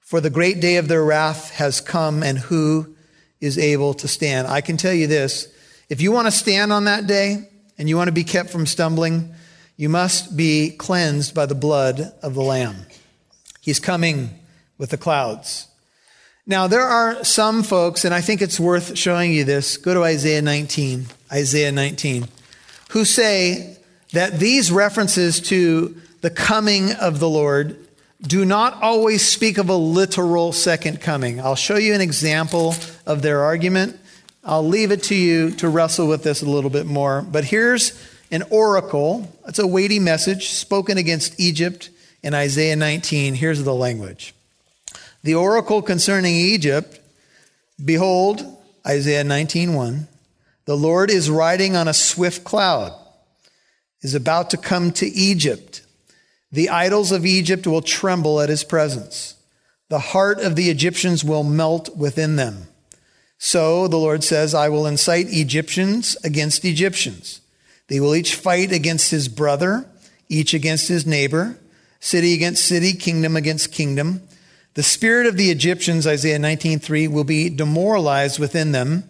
For 0.00 0.20
the 0.20 0.30
great 0.30 0.60
day 0.60 0.76
of 0.76 0.86
their 0.86 1.04
wrath 1.04 1.50
has 1.54 1.80
come, 1.80 2.22
and 2.22 2.38
who 2.38 2.94
is 3.40 3.58
able 3.58 3.94
to 3.94 4.06
stand? 4.06 4.46
I 4.46 4.60
can 4.60 4.76
tell 4.76 4.94
you 4.94 5.08
this 5.08 5.52
if 5.88 6.00
you 6.00 6.12
want 6.12 6.26
to 6.26 6.32
stand 6.32 6.72
on 6.72 6.84
that 6.84 7.06
day 7.06 7.48
and 7.78 7.88
you 7.88 7.96
want 7.96 8.08
to 8.08 8.12
be 8.12 8.24
kept 8.24 8.50
from 8.50 8.66
stumbling, 8.66 9.34
you 9.76 9.88
must 9.88 10.36
be 10.36 10.70
cleansed 10.70 11.34
by 11.34 11.46
the 11.46 11.54
blood 11.54 12.12
of 12.22 12.34
the 12.34 12.42
Lamb. 12.42 12.86
He's 13.66 13.80
coming 13.80 14.30
with 14.78 14.90
the 14.90 14.96
clouds. 14.96 15.66
Now, 16.46 16.68
there 16.68 16.84
are 16.84 17.24
some 17.24 17.64
folks, 17.64 18.04
and 18.04 18.14
I 18.14 18.20
think 18.20 18.40
it's 18.40 18.60
worth 18.60 18.96
showing 18.96 19.32
you 19.32 19.42
this. 19.42 19.76
Go 19.76 19.92
to 19.92 20.04
Isaiah 20.04 20.40
19, 20.40 21.06
Isaiah 21.32 21.72
19, 21.72 22.28
who 22.90 23.04
say 23.04 23.76
that 24.12 24.38
these 24.38 24.70
references 24.70 25.40
to 25.48 25.96
the 26.20 26.30
coming 26.30 26.92
of 26.92 27.18
the 27.18 27.28
Lord 27.28 27.76
do 28.22 28.44
not 28.44 28.80
always 28.84 29.26
speak 29.26 29.58
of 29.58 29.68
a 29.68 29.74
literal 29.74 30.52
second 30.52 31.00
coming. 31.00 31.40
I'll 31.40 31.56
show 31.56 31.74
you 31.74 31.92
an 31.92 32.00
example 32.00 32.76
of 33.04 33.22
their 33.22 33.42
argument. 33.42 33.98
I'll 34.44 34.66
leave 34.66 34.92
it 34.92 35.02
to 35.04 35.16
you 35.16 35.50
to 35.56 35.68
wrestle 35.68 36.06
with 36.06 36.22
this 36.22 36.40
a 36.40 36.48
little 36.48 36.70
bit 36.70 36.86
more. 36.86 37.20
But 37.20 37.46
here's 37.46 38.00
an 38.30 38.44
oracle. 38.48 39.28
It's 39.48 39.58
a 39.58 39.66
weighty 39.66 39.98
message 39.98 40.50
spoken 40.50 40.98
against 40.98 41.40
Egypt 41.40 41.90
in 42.22 42.34
Isaiah 42.34 42.76
19. 42.76 43.34
Here's 43.34 43.62
the 43.62 43.74
language. 43.74 44.34
The 45.22 45.34
oracle 45.34 45.82
concerning 45.82 46.34
Egypt, 46.34 47.00
behold, 47.84 48.44
Isaiah 48.86 49.24
19:1, 49.24 50.06
the 50.66 50.76
Lord 50.76 51.10
is 51.10 51.28
riding 51.28 51.74
on 51.74 51.88
a 51.88 51.94
swift 51.94 52.44
cloud, 52.44 52.92
is 54.02 54.14
about 54.14 54.50
to 54.50 54.56
come 54.56 54.92
to 54.92 55.06
Egypt. 55.06 55.82
The 56.52 56.68
idols 56.68 57.12
of 57.12 57.26
Egypt 57.26 57.66
will 57.66 57.82
tremble 57.82 58.40
at 58.40 58.48
his 58.48 58.64
presence. 58.64 59.34
The 59.88 59.98
heart 59.98 60.40
of 60.40 60.56
the 60.56 60.70
Egyptians 60.70 61.24
will 61.24 61.44
melt 61.44 61.96
within 61.96 62.36
them. 62.36 62.68
So 63.38 63.86
the 63.88 63.98
Lord 63.98 64.24
says, 64.24 64.54
I 64.54 64.68
will 64.68 64.86
incite 64.86 65.26
Egyptians 65.28 66.16
against 66.24 66.64
Egyptians. 66.64 67.40
They 67.88 68.00
will 68.00 68.14
each 68.14 68.34
fight 68.34 68.72
against 68.72 69.10
his 69.10 69.28
brother, 69.28 69.86
each 70.28 70.54
against 70.54 70.88
his 70.88 71.06
neighbor, 71.06 71.58
city 72.00 72.34
against 72.34 72.64
city, 72.64 72.92
kingdom 72.92 73.36
against 73.36 73.72
kingdom. 73.72 74.22
The 74.74 74.82
spirit 74.82 75.26
of 75.26 75.36
the 75.36 75.50
Egyptians, 75.50 76.06
Isaiah 76.06 76.38
19:3, 76.38 77.08
will 77.08 77.24
be 77.24 77.48
demoralized 77.48 78.38
within 78.38 78.72
them. 78.72 79.04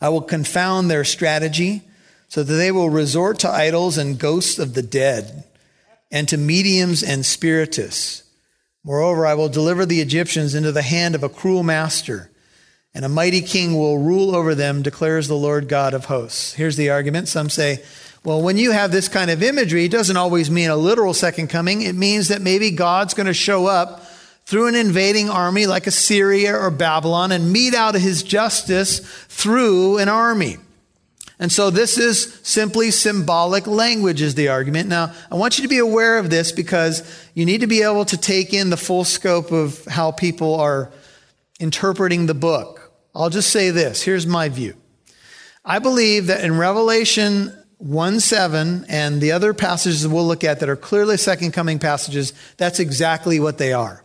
I 0.00 0.08
will 0.10 0.22
confound 0.22 0.90
their 0.90 1.04
strategy 1.04 1.82
so 2.28 2.42
that 2.42 2.54
they 2.54 2.70
will 2.70 2.90
resort 2.90 3.38
to 3.40 3.50
idols 3.50 3.98
and 3.98 4.18
ghosts 4.18 4.58
of 4.58 4.74
the 4.74 4.82
dead 4.82 5.44
and 6.10 6.28
to 6.28 6.36
mediums 6.36 7.02
and 7.02 7.26
spiritists. 7.26 8.22
Moreover, 8.84 9.26
I 9.26 9.34
will 9.34 9.48
deliver 9.48 9.84
the 9.84 10.00
Egyptians 10.00 10.54
into 10.54 10.70
the 10.70 10.82
hand 10.82 11.16
of 11.16 11.24
a 11.24 11.28
cruel 11.28 11.64
master, 11.64 12.30
and 12.94 13.04
a 13.04 13.08
mighty 13.08 13.40
king 13.40 13.76
will 13.76 13.98
rule 13.98 14.34
over 14.34 14.54
them, 14.54 14.82
declares 14.82 15.26
the 15.26 15.34
Lord 15.34 15.68
God 15.68 15.94
of 15.94 16.04
hosts. 16.04 16.52
Here's 16.52 16.76
the 16.76 16.90
argument. 16.90 17.26
Some 17.26 17.50
say, 17.50 17.82
well, 18.26 18.42
when 18.42 18.58
you 18.58 18.72
have 18.72 18.90
this 18.90 19.06
kind 19.06 19.30
of 19.30 19.40
imagery, 19.40 19.84
it 19.84 19.92
doesn't 19.92 20.16
always 20.16 20.50
mean 20.50 20.68
a 20.68 20.74
literal 20.74 21.14
second 21.14 21.46
coming. 21.46 21.82
It 21.82 21.94
means 21.94 22.26
that 22.26 22.42
maybe 22.42 22.72
God's 22.72 23.14
going 23.14 23.28
to 23.28 23.32
show 23.32 23.66
up 23.66 24.04
through 24.46 24.66
an 24.66 24.74
invading 24.74 25.30
army 25.30 25.68
like 25.68 25.86
Assyria 25.86 26.52
or 26.56 26.72
Babylon 26.72 27.30
and 27.30 27.52
mete 27.52 27.72
out 27.72 27.94
his 27.94 28.24
justice 28.24 28.98
through 29.28 29.98
an 29.98 30.08
army. 30.08 30.56
And 31.38 31.52
so 31.52 31.70
this 31.70 31.98
is 31.98 32.40
simply 32.42 32.90
symbolic 32.90 33.68
language 33.68 34.20
is 34.20 34.34
the 34.34 34.48
argument. 34.48 34.88
Now, 34.88 35.14
I 35.30 35.36
want 35.36 35.58
you 35.58 35.62
to 35.62 35.68
be 35.68 35.78
aware 35.78 36.18
of 36.18 36.28
this 36.28 36.50
because 36.50 37.08
you 37.34 37.46
need 37.46 37.60
to 37.60 37.68
be 37.68 37.82
able 37.82 38.06
to 38.06 38.16
take 38.16 38.52
in 38.52 38.70
the 38.70 38.76
full 38.76 39.04
scope 39.04 39.52
of 39.52 39.84
how 39.84 40.10
people 40.10 40.56
are 40.56 40.90
interpreting 41.60 42.26
the 42.26 42.34
book. 42.34 42.90
I'll 43.14 43.30
just 43.30 43.50
say 43.50 43.70
this. 43.70 44.02
Here's 44.02 44.26
my 44.26 44.48
view. 44.48 44.74
I 45.64 45.78
believe 45.78 46.26
that 46.26 46.42
in 46.42 46.58
Revelation 46.58 47.56
1 47.78 48.20
7 48.20 48.86
and 48.88 49.20
the 49.20 49.32
other 49.32 49.52
passages 49.52 50.06
we'll 50.08 50.26
look 50.26 50.44
at 50.44 50.60
that 50.60 50.68
are 50.68 50.76
clearly 50.76 51.16
second 51.16 51.52
coming 51.52 51.78
passages, 51.78 52.32
that's 52.56 52.80
exactly 52.80 53.38
what 53.38 53.58
they 53.58 53.72
are. 53.72 54.02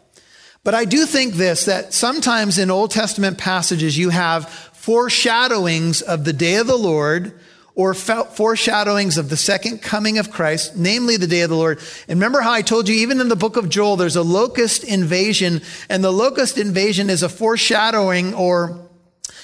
But 0.64 0.76
I 0.76 0.86
do 0.86 1.06
think 1.06 1.36
this, 1.36 1.66
that 1.66 1.94
sometimes 1.94 2.58
in 2.58 2.70
Old 2.70 2.92
Testament 2.92 3.38
passages 3.38 3.98
you 3.98 4.10
have 4.10 4.50
foreshadowings 4.50 6.02
of 6.02 6.26
the 6.26 6.34
day 6.34 6.56
of 6.56 6.68
the 6.68 6.78
Lord 6.78 7.40
or 7.74 7.94
foreshadowings 7.94 9.18
of 9.18 9.30
the 9.30 9.38
second 9.38 9.82
coming 9.82 10.18
of 10.18 10.30
Christ, 10.30 10.76
namely 10.76 11.18
the 11.18 11.26
day 11.26 11.42
of 11.42 11.50
the 11.50 11.56
Lord. 11.56 11.80
And 12.08 12.20
remember 12.20 12.42
how 12.42 12.52
I 12.52 12.62
told 12.62 12.90
you, 12.90 12.96
even 12.96 13.22
in 13.22 13.30
the 13.30 13.36
book 13.36 13.56
of 13.56 13.70
Joel, 13.70 13.96
there's 13.96 14.18
a 14.18 14.22
locust 14.22 14.84
invasion, 14.84 15.62
and 15.90 16.04
the 16.04 16.12
locust 16.12 16.58
invasion 16.58 17.10
is 17.10 17.24
a 17.24 17.30
foreshadowing 17.30 18.34
or 18.34 18.90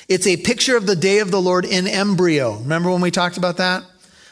it's 0.10 0.28
a 0.28 0.38
picture 0.38 0.76
of 0.76 0.86
the 0.86 0.96
day 0.96 1.20
of 1.20 1.32
the 1.32 1.42
Lord 1.42 1.66
in 1.66 1.88
embryo. 1.88 2.58
Remember 2.58 2.92
when 2.92 3.02
we 3.02 3.12
talked 3.12 3.38
about 3.38 3.58
that? 3.58 3.84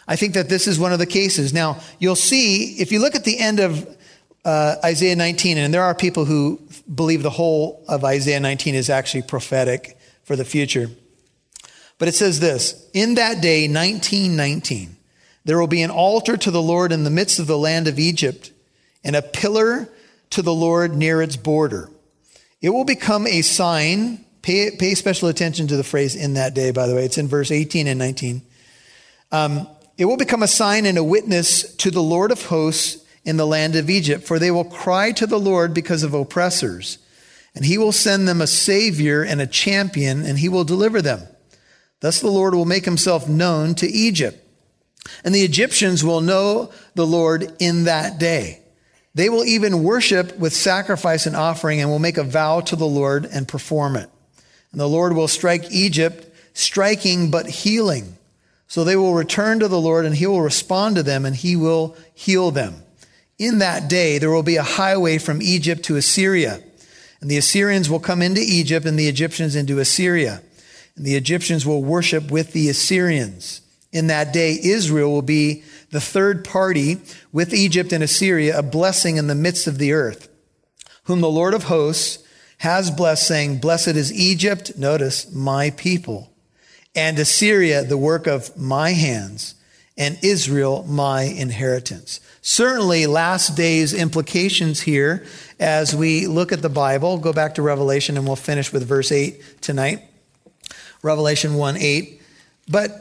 I 0.07 0.15
think 0.15 0.33
that 0.33 0.49
this 0.49 0.67
is 0.67 0.79
one 0.79 0.93
of 0.93 0.99
the 0.99 1.05
cases. 1.05 1.53
Now, 1.53 1.79
you'll 1.99 2.15
see, 2.15 2.79
if 2.79 2.91
you 2.91 2.99
look 2.99 3.15
at 3.15 3.23
the 3.23 3.39
end 3.39 3.59
of 3.59 3.97
uh, 4.43 4.75
Isaiah 4.83 5.15
19, 5.15 5.57
and 5.57 5.73
there 5.73 5.83
are 5.83 5.95
people 5.95 6.25
who 6.25 6.61
believe 6.93 7.23
the 7.23 7.31
whole 7.31 7.83
of 7.87 8.03
Isaiah 8.03 8.39
19 8.39 8.75
is 8.75 8.89
actually 8.89 9.23
prophetic 9.23 9.97
for 10.23 10.35
the 10.35 10.45
future. 10.45 10.91
But 11.97 12.07
it 12.07 12.15
says 12.15 12.39
this 12.39 12.89
In 12.93 13.15
that 13.15 13.41
day, 13.41 13.67
1919, 13.67 14.95
there 15.45 15.59
will 15.59 15.67
be 15.67 15.81
an 15.81 15.91
altar 15.91 16.37
to 16.37 16.51
the 16.51 16.61
Lord 16.61 16.91
in 16.91 17.03
the 17.03 17.09
midst 17.09 17.39
of 17.39 17.47
the 17.47 17.57
land 17.57 17.87
of 17.87 17.97
Egypt, 17.97 18.51
and 19.03 19.15
a 19.15 19.21
pillar 19.21 19.89
to 20.31 20.41
the 20.41 20.53
Lord 20.53 20.95
near 20.95 21.21
its 21.21 21.35
border. 21.35 21.89
It 22.61 22.69
will 22.69 22.85
become 22.85 23.25
a 23.27 23.41
sign. 23.41 24.25
Pay, 24.41 24.71
pay 24.77 24.93
special 24.93 25.27
attention 25.29 25.67
to 25.67 25.77
the 25.77 25.83
phrase 25.83 26.15
in 26.15 26.35
that 26.35 26.53
day, 26.53 26.71
by 26.71 26.85
the 26.85 26.95
way. 26.95 27.05
It's 27.05 27.17
in 27.17 27.27
verse 27.27 27.49
18 27.49 27.87
and 27.87 27.97
19. 27.97 28.41
Um, 29.31 29.67
it 29.97 30.05
will 30.05 30.17
become 30.17 30.43
a 30.43 30.47
sign 30.47 30.85
and 30.85 30.97
a 30.97 31.03
witness 31.03 31.73
to 31.75 31.91
the 31.91 32.03
Lord 32.03 32.31
of 32.31 32.45
hosts 32.45 33.03
in 33.23 33.37
the 33.37 33.47
land 33.47 33.75
of 33.75 33.89
Egypt, 33.89 34.23
for 34.23 34.37
they 34.37 34.51
will 34.51 34.65
cry 34.65 35.11
to 35.13 35.25
the 35.25 35.39
Lord 35.39 35.73
because 35.73 36.03
of 36.03 36.13
oppressors 36.13 36.99
and 37.55 37.63
he 37.63 37.77
will 37.77 37.93
send 37.93 38.27
them 38.27 38.41
a 38.41 38.47
savior 38.47 39.23
and 39.23 39.41
a 39.41 39.47
champion, 39.47 40.25
and 40.25 40.37
he 40.37 40.49
will 40.49 40.65
deliver 40.65 41.01
them. 41.01 41.21
Thus 42.01 42.19
the 42.19 42.29
Lord 42.29 42.53
will 42.53 42.65
make 42.65 42.83
himself 42.83 43.29
known 43.29 43.75
to 43.75 43.87
Egypt. 43.87 44.41
And 45.23 45.33
the 45.33 45.43
Egyptians 45.43 46.03
will 46.03 46.19
know 46.19 46.71
the 46.95 47.07
Lord 47.07 47.55
in 47.59 47.85
that 47.85 48.19
day. 48.19 48.61
They 49.13 49.29
will 49.29 49.45
even 49.45 49.83
worship 49.83 50.37
with 50.37 50.53
sacrifice 50.53 51.25
and 51.25 51.35
offering 51.35 51.79
and 51.79 51.89
will 51.89 51.99
make 51.99 52.17
a 52.17 52.23
vow 52.23 52.59
to 52.61 52.75
the 52.75 52.87
Lord 52.87 53.25
and 53.25 53.47
perform 53.47 53.95
it. 53.95 54.09
And 54.71 54.81
the 54.81 54.89
Lord 54.89 55.13
will 55.13 55.29
strike 55.29 55.71
Egypt, 55.71 56.35
striking 56.53 57.31
but 57.31 57.47
healing. 57.47 58.14
So 58.67 58.83
they 58.83 58.95
will 58.95 59.13
return 59.13 59.59
to 59.59 59.67
the 59.67 59.79
Lord 59.79 60.05
and 60.05 60.15
he 60.15 60.27
will 60.27 60.41
respond 60.41 60.95
to 60.95 61.03
them 61.03 61.25
and 61.25 61.35
he 61.35 61.55
will 61.55 61.95
heal 62.13 62.51
them. 62.51 62.83
In 63.37 63.59
that 63.59 63.89
day, 63.89 64.17
there 64.17 64.31
will 64.31 64.43
be 64.43 64.55
a 64.55 64.63
highway 64.63 65.17
from 65.17 65.41
Egypt 65.41 65.83
to 65.85 65.97
Assyria 65.97 66.61
and 67.25 67.31
the 67.31 67.37
Assyrians 67.37 67.89
will 67.89 67.99
come 67.99 68.21
into 68.21 68.39
Egypt 68.39 68.85
and 68.85 68.99
the 68.99 69.07
Egyptians 69.07 69.55
into 69.55 69.79
Assyria. 69.79 70.43
And 70.95 71.03
the 71.03 71.15
Egyptians 71.15 71.65
will 71.65 71.83
worship 71.83 72.29
with 72.29 72.53
the 72.53 72.69
Assyrians. 72.69 73.61
In 73.91 74.05
that 74.07 74.31
day, 74.31 74.59
Israel 74.61 75.11
will 75.11 75.23
be 75.23 75.63
the 75.89 75.99
third 75.99 76.45
party 76.45 77.01
with 77.31 77.51
Egypt 77.51 77.91
and 77.91 78.03
Assyria, 78.03 78.59
a 78.59 78.61
blessing 78.61 79.17
in 79.17 79.25
the 79.25 79.33
midst 79.33 79.65
of 79.65 79.79
the 79.79 79.91
earth, 79.91 80.29
whom 81.05 81.21
the 81.21 81.27
Lord 81.27 81.55
of 81.55 81.63
hosts 81.63 82.23
has 82.59 82.91
blessed, 82.91 83.25
saying, 83.25 83.57
Blessed 83.57 83.87
is 83.87 84.13
Egypt, 84.13 84.77
notice, 84.77 85.33
my 85.33 85.71
people, 85.71 86.31
and 86.95 87.19
Assyria, 87.19 87.83
the 87.83 87.97
work 87.97 88.27
of 88.27 88.55
my 88.57 88.91
hands, 88.91 89.55
and 89.97 90.17
Israel, 90.21 90.83
my 90.87 91.23
inheritance. 91.23 92.19
Certainly, 92.41 93.07
last 93.07 93.55
days 93.55 93.93
implications 93.93 94.81
here 94.81 95.25
as 95.59 95.95
we 95.95 96.27
look 96.27 96.51
at 96.51 96.61
the 96.61 96.69
Bible. 96.69 97.17
Go 97.17 97.33
back 97.33 97.55
to 97.55 97.61
Revelation 97.61 98.17
and 98.17 98.27
we'll 98.27 98.35
finish 98.35 98.71
with 98.71 98.87
verse 98.87 99.11
8 99.11 99.61
tonight. 99.61 100.01
Revelation 101.01 101.55
1 101.55 101.77
8. 101.77 102.21
But 102.67 102.91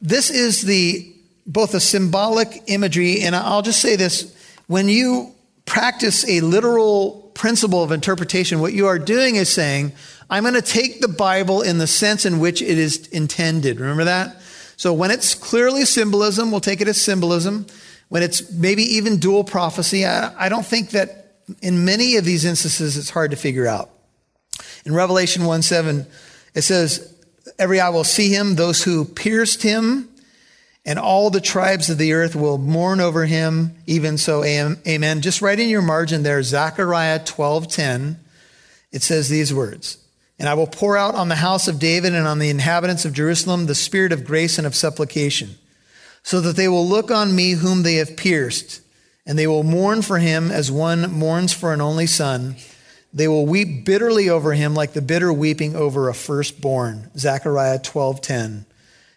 this 0.00 0.30
is 0.30 0.62
the 0.62 1.08
both 1.46 1.74
a 1.74 1.80
symbolic 1.80 2.62
imagery, 2.66 3.22
and 3.22 3.34
I'll 3.34 3.62
just 3.62 3.80
say 3.80 3.96
this 3.96 4.34
when 4.66 4.88
you 4.88 5.34
practice 5.64 6.28
a 6.28 6.40
literal 6.40 7.30
principle 7.34 7.82
of 7.82 7.92
interpretation, 7.92 8.60
what 8.60 8.72
you 8.72 8.86
are 8.86 8.98
doing 8.98 9.36
is 9.36 9.52
saying, 9.52 9.92
I'm 10.32 10.44
going 10.44 10.54
to 10.54 10.62
take 10.62 11.02
the 11.02 11.08
Bible 11.08 11.60
in 11.60 11.76
the 11.76 11.86
sense 11.86 12.24
in 12.24 12.40
which 12.40 12.62
it 12.62 12.78
is 12.78 13.06
intended. 13.08 13.78
Remember 13.78 14.04
that? 14.04 14.40
So 14.78 14.94
when 14.94 15.10
it's 15.10 15.34
clearly 15.34 15.84
symbolism, 15.84 16.50
we'll 16.50 16.62
take 16.62 16.80
it 16.80 16.88
as 16.88 16.98
symbolism. 16.98 17.66
When 18.08 18.22
it's 18.22 18.50
maybe 18.50 18.82
even 18.82 19.18
dual 19.18 19.44
prophecy, 19.44 20.06
I, 20.06 20.46
I 20.46 20.48
don't 20.48 20.64
think 20.64 20.92
that 20.92 21.34
in 21.60 21.84
many 21.84 22.16
of 22.16 22.24
these 22.24 22.46
instances, 22.46 22.96
it's 22.96 23.10
hard 23.10 23.32
to 23.32 23.36
figure 23.36 23.66
out. 23.66 23.90
In 24.86 24.94
Revelation 24.94 25.44
1 25.44 25.60
7, 25.60 26.06
it 26.54 26.62
says, 26.62 27.14
Every 27.58 27.78
eye 27.78 27.90
will 27.90 28.02
see 28.02 28.30
him, 28.30 28.54
those 28.54 28.82
who 28.82 29.04
pierced 29.04 29.62
him, 29.62 30.08
and 30.86 30.98
all 30.98 31.28
the 31.28 31.42
tribes 31.42 31.90
of 31.90 31.98
the 31.98 32.14
earth 32.14 32.34
will 32.34 32.56
mourn 32.56 33.00
over 33.00 33.26
him. 33.26 33.76
Even 33.86 34.16
so, 34.16 34.42
amen. 34.44 35.20
Just 35.20 35.42
write 35.42 35.60
in 35.60 35.68
your 35.68 35.82
margin 35.82 36.22
there, 36.22 36.42
Zechariah 36.42 37.20
12:10. 37.20 38.16
It 38.92 39.02
says 39.02 39.28
these 39.28 39.52
words. 39.52 39.98
And 40.38 40.48
I 40.48 40.54
will 40.54 40.66
pour 40.66 40.96
out 40.96 41.14
on 41.14 41.28
the 41.28 41.36
house 41.36 41.68
of 41.68 41.78
David 41.78 42.14
and 42.14 42.26
on 42.26 42.38
the 42.38 42.50
inhabitants 42.50 43.04
of 43.04 43.12
Jerusalem 43.12 43.66
the 43.66 43.74
spirit 43.74 44.12
of 44.12 44.24
grace 44.24 44.58
and 44.58 44.66
of 44.66 44.74
supplication, 44.74 45.56
so 46.22 46.40
that 46.40 46.56
they 46.56 46.68
will 46.68 46.86
look 46.86 47.10
on 47.10 47.34
me 47.34 47.52
whom 47.52 47.82
they 47.82 47.94
have 47.96 48.16
pierced, 48.16 48.80
and 49.26 49.38
they 49.38 49.46
will 49.46 49.62
mourn 49.62 50.02
for 50.02 50.18
him 50.18 50.50
as 50.50 50.70
one 50.70 51.12
mourns 51.12 51.52
for 51.52 51.72
an 51.72 51.80
only 51.80 52.06
son. 52.06 52.56
They 53.12 53.28
will 53.28 53.46
weep 53.46 53.84
bitterly 53.84 54.30
over 54.30 54.54
him 54.54 54.74
like 54.74 54.94
the 54.94 55.02
bitter 55.02 55.32
weeping 55.32 55.76
over 55.76 56.08
a 56.08 56.14
firstborn. 56.14 57.10
Zechariah 57.16 57.78
12:10. 57.78 58.64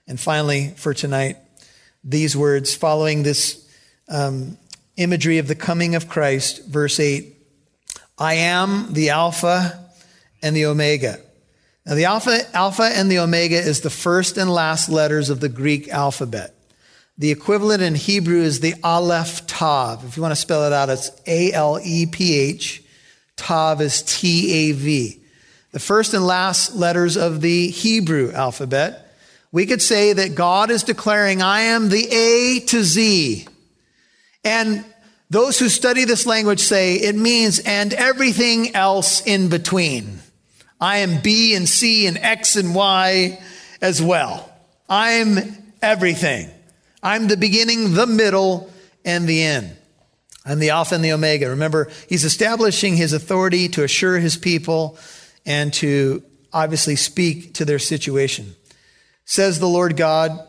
And 0.07 0.19
finally, 0.19 0.73
for 0.75 0.93
tonight, 0.93 1.37
these 2.03 2.37
words 2.37 2.75
following 2.75 3.23
this 3.23 3.67
um, 4.07 4.57
imagery 4.97 5.39
of 5.39 5.47
the 5.47 5.55
coming 5.55 5.95
of 5.95 6.07
Christ, 6.07 6.65
verse 6.67 6.99
8 6.99 7.33
I 8.17 8.35
am 8.35 8.93
the 8.93 9.09
Alpha 9.09 9.84
and 10.45 10.55
the 10.55 10.67
Omega. 10.67 11.19
Now, 11.87 11.95
the 11.95 12.05
Alpha, 12.05 12.55
Alpha 12.55 12.83
and 12.83 13.09
the 13.09 13.17
Omega 13.17 13.57
is 13.57 13.81
the 13.81 13.89
first 13.89 14.37
and 14.37 14.47
last 14.47 14.89
letters 14.89 15.31
of 15.31 15.39
the 15.39 15.49
Greek 15.49 15.89
alphabet. 15.89 16.53
The 17.17 17.31
equivalent 17.31 17.81
in 17.81 17.95
Hebrew 17.95 18.41
is 18.41 18.59
the 18.59 18.75
Aleph 18.83 19.47
Tav. 19.47 20.05
If 20.05 20.15
you 20.15 20.21
want 20.21 20.33
to 20.33 20.39
spell 20.39 20.65
it 20.65 20.73
out, 20.73 20.89
it's 20.89 21.09
A 21.25 21.51
L 21.51 21.79
E 21.83 22.05
P 22.05 22.37
H. 22.37 22.83
Tav 23.37 23.81
is 23.81 24.03
T 24.03 24.51
A 24.53 24.71
V. 24.73 25.19
The 25.71 25.79
first 25.79 26.13
and 26.13 26.27
last 26.27 26.75
letters 26.75 27.17
of 27.17 27.41
the 27.41 27.69
Hebrew 27.69 28.31
alphabet. 28.31 29.01
We 29.51 29.65
could 29.65 29.81
say 29.81 30.13
that 30.13 30.35
God 30.35 30.69
is 30.69 30.83
declaring, 30.83 31.41
I 31.41 31.61
am 31.61 31.89
the 31.89 32.07
A 32.11 32.59
to 32.67 32.83
Z. 32.83 33.47
And 34.43 34.85
those 35.31 35.57
who 35.57 35.69
study 35.69 36.05
this 36.05 36.27
language 36.27 36.59
say 36.59 36.95
it 36.97 37.15
means, 37.15 37.57
and 37.59 37.93
everything 37.93 38.75
else 38.75 39.25
in 39.25 39.49
between. 39.49 40.19
I 40.79 40.99
am 40.99 41.21
B 41.21 41.55
and 41.55 41.67
C 41.67 42.07
and 42.07 42.17
X 42.17 42.55
and 42.55 42.75
Y 42.75 43.41
as 43.81 44.01
well. 44.01 44.51
I'm 44.89 45.37
everything. 45.81 46.49
I'm 47.01 47.27
the 47.27 47.37
beginning, 47.37 47.93
the 47.93 48.07
middle, 48.07 48.71
and 49.03 49.27
the 49.27 49.43
end. 49.43 49.75
I'm 50.45 50.59
the 50.59 50.71
Alpha 50.71 50.95
and 50.95 51.03
the 51.03 51.13
Omega. 51.13 51.49
Remember, 51.49 51.89
he's 52.07 52.23
establishing 52.23 52.95
his 52.95 53.13
authority 53.13 53.67
to 53.69 53.83
assure 53.83 54.19
his 54.19 54.37
people 54.37 54.97
and 55.45 55.73
to 55.75 56.23
obviously 56.53 56.95
speak 56.95 57.55
to 57.55 57.65
their 57.65 57.79
situation 57.79 58.55
says 59.25 59.59
the 59.59 59.67
Lord 59.67 59.97
God. 59.97 60.39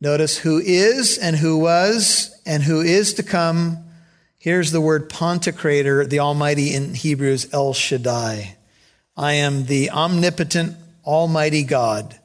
Notice 0.00 0.38
who 0.38 0.58
is 0.58 1.18
and 1.18 1.36
who 1.36 1.58
was 1.58 2.40
and 2.46 2.62
who 2.62 2.80
is 2.80 3.14
to 3.14 3.22
come. 3.22 3.84
Here's 4.38 4.72
the 4.72 4.80
word 4.80 5.10
Pantocrator, 5.10 6.08
the 6.08 6.20
Almighty 6.20 6.72
in 6.72 6.94
Hebrews, 6.94 7.52
El 7.52 7.74
Shaddai. 7.74 8.56
I 9.20 9.34
am 9.34 9.66
the 9.66 9.90
omnipotent, 9.90 10.78
almighty 11.04 11.62
God. 11.62 12.18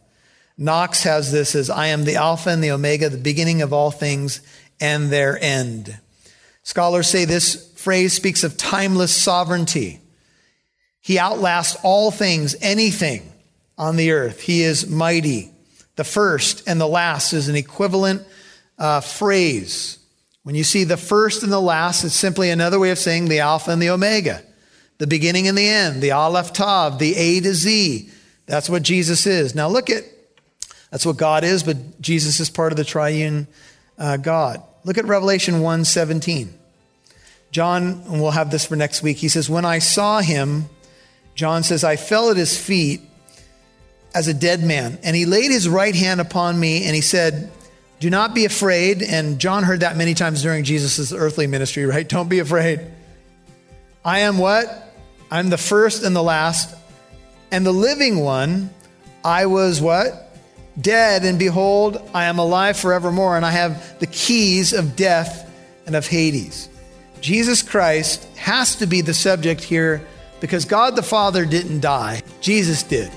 Knox 0.58 1.04
has 1.04 1.30
this 1.30 1.54
as 1.54 1.70
I 1.70 1.88
am 1.88 2.06
the 2.06 2.16
Alpha 2.16 2.50
and 2.50 2.64
the 2.64 2.72
Omega, 2.72 3.10
the 3.10 3.18
beginning 3.18 3.62
of 3.62 3.74
all 3.74 3.92
things 3.92 4.40
and 4.80 5.10
their 5.10 5.38
end. 5.44 6.00
Scholars 6.64 7.10
say 7.10 7.26
this 7.26 7.70
phrase 7.74 8.14
speaks 8.14 8.46
of 8.46 8.56
timeless 8.56 9.14
sovereignty. 9.14 10.00
He 11.02 11.20
outlasts 11.20 11.76
all 11.84 12.12
things, 12.12 12.56
anything 12.62 13.30
on 13.78 13.98
the 13.98 14.12
earth. 14.12 14.40
He 14.40 14.64
is 14.64 14.88
mighty. 14.88 15.52
The 15.98 16.06
first 16.06 16.64
and 16.66 16.80
the 16.80 16.88
last 16.88 17.34
is 17.34 17.50
an 17.50 17.58
equivalent 17.58 18.26
uh, 18.80 19.02
phrase. 19.02 20.00
When 20.44 20.56
you 20.56 20.64
see 20.64 20.86
the 20.86 20.96
first 20.96 21.44
and 21.44 21.52
the 21.52 21.60
last, 21.60 22.06
it's 22.06 22.16
simply 22.16 22.52
another 22.52 22.80
way 22.80 22.92
of 22.92 23.00
saying 23.00 23.26
the 23.26 23.40
Alpha 23.42 23.72
and 23.72 23.82
the 23.82 23.90
Omega, 23.90 24.42
the 24.98 25.08
beginning 25.08 25.48
and 25.48 25.58
the 25.58 25.68
end, 25.68 26.02
the 26.02 26.12
Aleph 26.12 26.54
Tav, 26.54 27.00
the 27.00 27.16
A 27.16 27.40
to 27.42 27.54
Z. 27.54 28.10
That's 28.46 28.70
what 28.70 28.84
Jesus 28.84 29.26
is. 29.26 29.56
Now 29.56 29.68
look 29.68 29.90
at, 29.90 30.04
that's 30.92 31.06
what 31.06 31.18
God 31.18 31.44
is, 31.44 31.64
but 31.64 32.00
Jesus 32.02 32.40
is 32.40 32.50
part 32.50 32.72
of 32.72 32.78
the 32.78 32.84
triune 32.84 33.48
uh, 33.98 34.18
God. 34.18 34.62
Look 34.84 34.98
at 34.98 35.06
Revelation 35.06 35.62
1 35.62 35.86
17. 35.86 36.54
John, 37.52 38.04
and 38.08 38.22
we'll 38.22 38.32
have 38.32 38.52
this 38.52 38.66
for 38.66 38.76
next 38.76 39.02
week, 39.02 39.18
he 39.18 39.30
says, 39.30 39.50
When 39.50 39.66
I 39.66 39.80
saw 39.80 40.20
him, 40.20 40.66
John 41.36 41.64
says, 41.64 41.84
I 41.84 41.96
fell 41.96 42.30
at 42.30 42.38
his 42.38 42.58
feet 42.60 43.02
as 44.14 44.28
a 44.28 44.34
dead 44.34 44.64
man. 44.64 45.00
And 45.04 45.16
he 45.16 45.26
laid 45.26 45.52
his 45.52 45.68
right 45.68 45.96
hand 45.96 46.22
upon 46.22 46.60
me 46.60 46.86
and 46.86 46.96
he 46.96 47.02
said, 47.02 47.52
Do 48.00 48.10
not 48.10 48.34
be 48.34 48.46
afraid. 48.46 49.02
And 49.02 49.40
John 49.40 49.64
heard 49.64 49.82
that 49.82 49.98
many 49.98 50.14
times 50.14 50.42
during 50.42 50.64
Jesus' 50.64 51.12
earthly 51.12 51.48
ministry, 51.48 51.86
right? 51.86 52.08
Don't 52.16 52.30
be 52.30 52.40
afraid. 52.40 52.82
I 54.04 54.20
am 54.20 54.38
what? 54.38 54.85
I'm 55.36 55.50
the 55.50 55.58
first 55.58 56.04
and 56.04 56.16
the 56.16 56.24
last. 56.24 56.74
And 57.52 57.66
the 57.66 57.74
living 57.74 58.22
one, 58.22 58.70
I 59.22 59.48
was 59.48 59.82
what? 59.82 60.34
Dead, 60.80 61.26
and 61.26 61.38
behold, 61.38 62.02
I 62.14 62.26
am 62.26 62.40
alive 62.40 62.78
forevermore, 62.78 63.36
and 63.36 63.46
I 63.46 63.52
have 63.52 64.00
the 64.00 64.08
keys 64.08 64.72
of 64.72 64.96
death 64.96 65.52
and 65.86 65.94
of 65.94 66.08
Hades. 66.08 66.70
Jesus 67.20 67.62
Christ 67.62 68.24
has 68.38 68.78
to 68.78 68.86
be 68.88 69.02
the 69.02 69.14
subject 69.14 69.62
here 69.62 70.08
because 70.40 70.64
God 70.64 70.96
the 70.96 71.04
Father 71.04 71.46
didn't 71.46 71.82
die, 71.82 72.24
Jesus 72.40 72.82
did. 72.82 73.12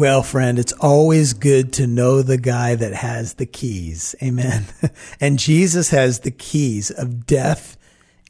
Well, 0.00 0.22
friend, 0.22 0.58
it's 0.58 0.72
always 0.72 1.34
good 1.34 1.74
to 1.74 1.86
know 1.86 2.22
the 2.22 2.38
guy 2.38 2.74
that 2.74 2.94
has 2.94 3.34
the 3.34 3.44
keys. 3.44 4.14
Amen. 4.22 4.64
and 5.20 5.38
Jesus 5.38 5.90
has 5.90 6.20
the 6.20 6.30
keys 6.30 6.90
of 6.90 7.26
death 7.26 7.76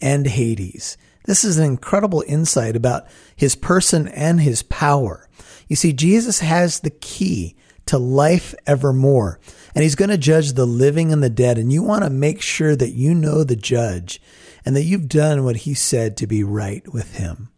and 0.03 0.27
Hades. 0.27 0.99
This 1.27 1.45
is 1.45 1.59
an 1.59 1.65
incredible 1.67 2.25
insight 2.27 2.75
about 2.75 3.07
his 3.37 3.55
person 3.55 4.09
and 4.09 4.41
his 4.41 4.65
power. 4.65 5.29
You 5.69 5.77
see, 5.77 5.93
Jesus 5.93 6.41
has 6.41 6.81
the 6.81 6.91
key 6.91 7.55
to 7.87 7.99
life 7.99 8.53
evermore, 8.67 9.39
and 9.73 9.85
he's 9.85 9.95
going 9.95 10.11
to 10.11 10.19
judge 10.19 10.55
the 10.55 10.67
living 10.67 11.13
and 11.13 11.23
the 11.23 11.31
dead. 11.31 11.57
And 11.57 11.73
you 11.73 11.85
want 11.85 12.03
to 12.03 12.11
make 12.11 12.43
sure 12.43 12.75
that 12.75 12.95
you 12.95 13.15
know 13.15 13.45
the 13.45 13.55
judge 13.55 14.21
and 14.65 14.75
that 14.75 14.83
you've 14.83 15.09
done 15.09 15.45
what 15.45 15.59
he 15.59 15.75
said 15.75 16.17
to 16.17 16.27
be 16.27 16.43
right 16.43 16.93
with 16.93 17.15
him. 17.15 17.49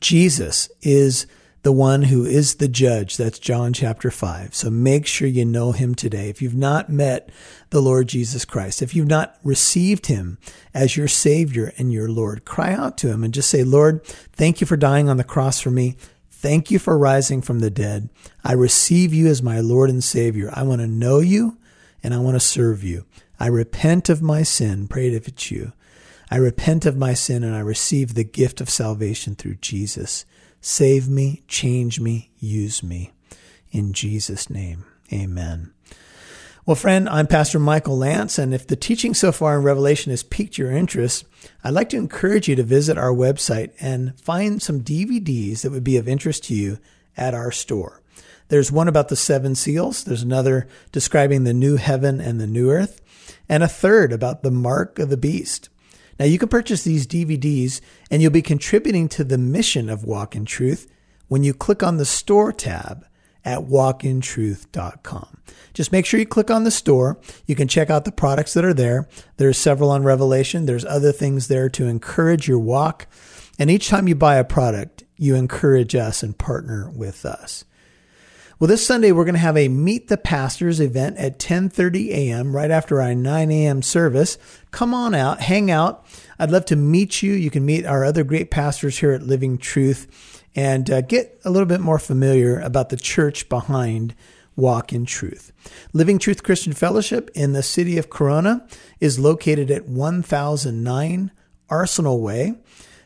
Jesus 0.00 0.70
is 0.80 1.26
the 1.62 1.72
one 1.72 2.02
who 2.02 2.24
is 2.24 2.56
the 2.56 2.68
judge. 2.68 3.16
That's 3.16 3.38
John 3.38 3.72
chapter 3.72 4.10
5. 4.10 4.54
So 4.54 4.70
make 4.70 5.06
sure 5.06 5.28
you 5.28 5.44
know 5.44 5.72
him 5.72 5.94
today. 5.94 6.28
If 6.28 6.40
you've 6.40 6.54
not 6.54 6.88
met 6.88 7.30
the 7.70 7.82
Lord 7.82 8.08
Jesus 8.08 8.44
Christ, 8.44 8.80
if 8.80 8.94
you've 8.94 9.06
not 9.06 9.36
received 9.44 10.06
him 10.06 10.38
as 10.72 10.96
your 10.96 11.08
Savior 11.08 11.72
and 11.76 11.92
your 11.92 12.08
Lord, 12.08 12.44
cry 12.44 12.72
out 12.72 12.96
to 12.98 13.08
him 13.08 13.22
and 13.22 13.34
just 13.34 13.50
say, 13.50 13.62
Lord, 13.62 14.04
thank 14.04 14.60
you 14.60 14.66
for 14.66 14.76
dying 14.76 15.08
on 15.08 15.18
the 15.18 15.24
cross 15.24 15.60
for 15.60 15.70
me. 15.70 15.96
Thank 16.30 16.70
you 16.70 16.78
for 16.78 16.96
rising 16.96 17.42
from 17.42 17.58
the 17.58 17.70
dead. 17.70 18.08
I 18.42 18.52
receive 18.52 19.12
you 19.12 19.26
as 19.26 19.42
my 19.42 19.60
Lord 19.60 19.90
and 19.90 20.02
Savior. 20.02 20.50
I 20.54 20.62
want 20.62 20.80
to 20.80 20.86
know 20.86 21.18
you 21.18 21.58
and 22.02 22.14
I 22.14 22.18
want 22.18 22.36
to 22.36 22.40
serve 22.40 22.82
you. 22.82 23.04
I 23.38 23.48
repent 23.48 24.08
of 24.08 24.22
my 24.22 24.42
sin. 24.42 24.88
Pray 24.88 25.08
it 25.08 25.14
if 25.14 25.28
it's 25.28 25.50
you. 25.50 25.72
I 26.30 26.36
repent 26.36 26.86
of 26.86 26.96
my 26.96 27.12
sin 27.12 27.42
and 27.42 27.54
I 27.54 27.60
receive 27.60 28.14
the 28.14 28.24
gift 28.24 28.60
of 28.60 28.70
salvation 28.70 29.34
through 29.34 29.56
Jesus. 29.56 30.24
Save 30.60 31.08
me, 31.08 31.42
change 31.48 32.00
me, 32.00 32.30
use 32.38 32.82
me. 32.82 33.12
In 33.70 33.94
Jesus' 33.94 34.50
name, 34.50 34.84
amen. 35.10 35.72
Well, 36.66 36.74
friend, 36.76 37.08
I'm 37.08 37.26
Pastor 37.26 37.58
Michael 37.58 37.96
Lance, 37.96 38.38
and 38.38 38.52
if 38.52 38.66
the 38.66 38.76
teaching 38.76 39.14
so 39.14 39.32
far 39.32 39.56
in 39.56 39.64
Revelation 39.64 40.10
has 40.10 40.22
piqued 40.22 40.58
your 40.58 40.70
interest, 40.70 41.24
I'd 41.64 41.72
like 41.72 41.88
to 41.88 41.96
encourage 41.96 42.46
you 42.46 42.56
to 42.56 42.62
visit 42.62 42.98
our 42.98 43.12
website 43.12 43.70
and 43.80 44.20
find 44.20 44.60
some 44.60 44.82
DVDs 44.82 45.62
that 45.62 45.70
would 45.70 45.82
be 45.82 45.96
of 45.96 46.06
interest 46.06 46.44
to 46.44 46.54
you 46.54 46.78
at 47.16 47.32
our 47.32 47.50
store. 47.50 48.02
There's 48.48 48.70
one 48.70 48.86
about 48.86 49.08
the 49.08 49.16
seven 49.16 49.54
seals, 49.54 50.04
there's 50.04 50.22
another 50.22 50.68
describing 50.92 51.44
the 51.44 51.54
new 51.54 51.76
heaven 51.76 52.20
and 52.20 52.38
the 52.38 52.46
new 52.46 52.70
earth, 52.70 53.00
and 53.48 53.62
a 53.62 53.68
third 53.68 54.12
about 54.12 54.42
the 54.42 54.50
mark 54.50 54.98
of 54.98 55.08
the 55.08 55.16
beast. 55.16 55.69
Now, 56.20 56.26
you 56.26 56.38
can 56.38 56.50
purchase 56.50 56.84
these 56.84 57.06
DVDs 57.06 57.80
and 58.10 58.20
you'll 58.20 58.30
be 58.30 58.42
contributing 58.42 59.08
to 59.08 59.24
the 59.24 59.38
mission 59.38 59.88
of 59.88 60.04
Walk 60.04 60.36
in 60.36 60.44
Truth 60.44 60.86
when 61.28 61.44
you 61.44 61.54
click 61.54 61.82
on 61.82 61.96
the 61.96 62.04
store 62.04 62.52
tab 62.52 63.06
at 63.42 63.60
walkintruth.com. 63.60 65.38
Just 65.72 65.92
make 65.92 66.04
sure 66.04 66.20
you 66.20 66.26
click 66.26 66.50
on 66.50 66.64
the 66.64 66.70
store. 66.70 67.18
You 67.46 67.56
can 67.56 67.68
check 67.68 67.88
out 67.88 68.04
the 68.04 68.12
products 68.12 68.52
that 68.52 68.66
are 68.66 68.74
there. 68.74 69.08
There's 69.38 69.56
several 69.56 69.90
on 69.90 70.02
Revelation. 70.02 70.66
There's 70.66 70.84
other 70.84 71.10
things 71.10 71.48
there 71.48 71.70
to 71.70 71.86
encourage 71.86 72.46
your 72.46 72.58
walk. 72.58 73.06
And 73.58 73.70
each 73.70 73.88
time 73.88 74.06
you 74.06 74.14
buy 74.14 74.36
a 74.36 74.44
product, 74.44 75.04
you 75.16 75.36
encourage 75.36 75.94
us 75.94 76.22
and 76.22 76.36
partner 76.36 76.90
with 76.94 77.24
us. 77.24 77.64
Well, 78.60 78.68
this 78.68 78.86
Sunday 78.86 79.10
we're 79.10 79.24
going 79.24 79.36
to 79.36 79.40
have 79.40 79.56
a 79.56 79.68
Meet 79.68 80.08
the 80.08 80.18
Pastors 80.18 80.80
event 80.80 81.16
at 81.16 81.38
10:30 81.38 82.10
a.m. 82.10 82.54
right 82.54 82.70
after 82.70 83.00
our 83.00 83.14
9 83.14 83.50
a.m. 83.50 83.80
service. 83.80 84.36
Come 84.70 84.92
on 84.92 85.14
out, 85.14 85.40
hang 85.40 85.70
out. 85.70 86.04
I'd 86.38 86.50
love 86.50 86.66
to 86.66 86.76
meet 86.76 87.22
you. 87.22 87.32
You 87.32 87.48
can 87.50 87.64
meet 87.64 87.86
our 87.86 88.04
other 88.04 88.22
great 88.22 88.50
pastors 88.50 88.98
here 88.98 89.12
at 89.12 89.22
Living 89.22 89.56
Truth 89.56 90.44
and 90.54 90.90
uh, 90.90 91.00
get 91.00 91.40
a 91.42 91.48
little 91.48 91.64
bit 91.64 91.80
more 91.80 91.98
familiar 91.98 92.60
about 92.60 92.90
the 92.90 92.98
church 92.98 93.48
behind 93.48 94.14
Walk 94.56 94.92
in 94.92 95.06
Truth. 95.06 95.52
Living 95.94 96.18
Truth 96.18 96.42
Christian 96.42 96.74
Fellowship 96.74 97.30
in 97.34 97.54
the 97.54 97.62
city 97.62 97.96
of 97.96 98.10
Corona 98.10 98.66
is 99.00 99.18
located 99.18 99.70
at 99.70 99.88
1009 99.88 101.30
Arsenal 101.70 102.20
Way. 102.20 102.56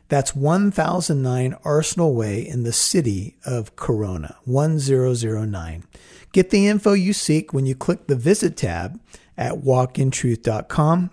That's 0.08 0.34
1009 0.34 1.56
Arsenal 1.64 2.14
Way 2.14 2.46
in 2.46 2.62
the 2.62 2.72
city 2.72 3.36
of 3.44 3.74
Corona, 3.76 4.36
1009. 4.44 5.84
Get 6.32 6.50
the 6.50 6.66
info 6.66 6.92
you 6.92 7.12
seek 7.12 7.52
when 7.52 7.64
you 7.66 7.74
click 7.74 8.06
the 8.06 8.16
Visit 8.16 8.56
tab 8.56 9.00
at 9.36 9.54
walkintruth.com 9.54 11.10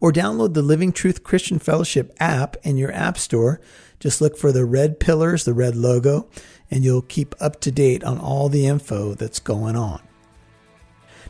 or 0.00 0.12
download 0.12 0.54
the 0.54 0.62
Living 0.62 0.92
Truth 0.92 1.22
Christian 1.22 1.58
Fellowship 1.58 2.14
app 2.18 2.56
in 2.62 2.76
your 2.76 2.92
app 2.92 3.18
store. 3.18 3.60
Just 3.98 4.20
look 4.20 4.38
for 4.38 4.50
the 4.50 4.64
red 4.64 4.98
pillars, 4.98 5.44
the 5.44 5.52
red 5.52 5.76
logo, 5.76 6.28
and 6.70 6.82
you'll 6.82 7.02
keep 7.02 7.34
up 7.40 7.60
to 7.60 7.70
date 7.70 8.02
on 8.02 8.18
all 8.18 8.48
the 8.48 8.66
info 8.66 9.14
that's 9.14 9.40
going 9.40 9.76
on. 9.76 10.00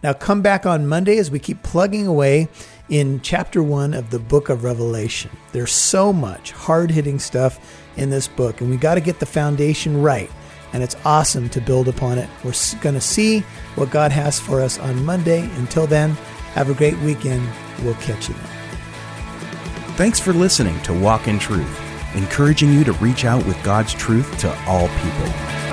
Now, 0.03 0.13
come 0.13 0.41
back 0.41 0.65
on 0.65 0.87
Monday 0.87 1.19
as 1.19 1.31
we 1.31 1.39
keep 1.39 1.63
plugging 1.63 2.07
away 2.07 2.49
in 2.91 3.21
chapter 3.23 3.63
one 3.63 3.95
of 3.95 4.11
the 4.11 4.19
book 4.19 4.49
of 4.49 4.65
Revelation. 4.65 5.31
There's 5.53 5.73
so 5.73 6.13
much 6.13 6.51
hard 6.51 6.91
hitting 6.91 7.19
stuff 7.19 7.81
in 7.97 8.11
this 8.11 8.29
book, 8.29 8.61
and 8.61 8.69
we 8.69 8.77
got 8.77 8.97
to 8.97 9.01
get 9.01 9.21
the 9.21 9.27
foundation 9.27 10.03
right. 10.03 10.31
And 10.73 10.83
it's 10.83 10.97
awesome 11.05 11.49
to 11.51 11.61
build 11.61 11.89
upon 11.89 12.19
it. 12.19 12.29
We're 12.45 12.53
going 12.81 12.95
to 12.95 13.01
see 13.01 13.41
what 13.75 13.91
God 13.91 14.13
has 14.13 14.39
for 14.39 14.61
us 14.61 14.79
on 14.79 15.05
Monday. 15.05 15.43
Until 15.57 15.87
then, 15.87 16.11
have 16.55 16.71
a 16.71 16.75
great 16.75 16.99
weekend. 16.99 17.49
We'll 17.83 17.95
catch 17.95 18.29
you 18.29 18.35
then. 18.35 18.45
Thanks 19.97 20.21
for 20.21 20.33
listening 20.33 20.81
to 20.83 20.93
Walk 20.93 21.29
in 21.29 21.39
Truth, 21.39 21.81
encouraging 22.15 22.73
you 22.73 22.85
to 22.85 22.93
reach 22.95 23.25
out 23.25 23.45
with 23.47 23.61
God's 23.65 23.95
truth 23.95 24.39
to 24.41 24.57
all 24.67 24.89
people. 24.89 25.70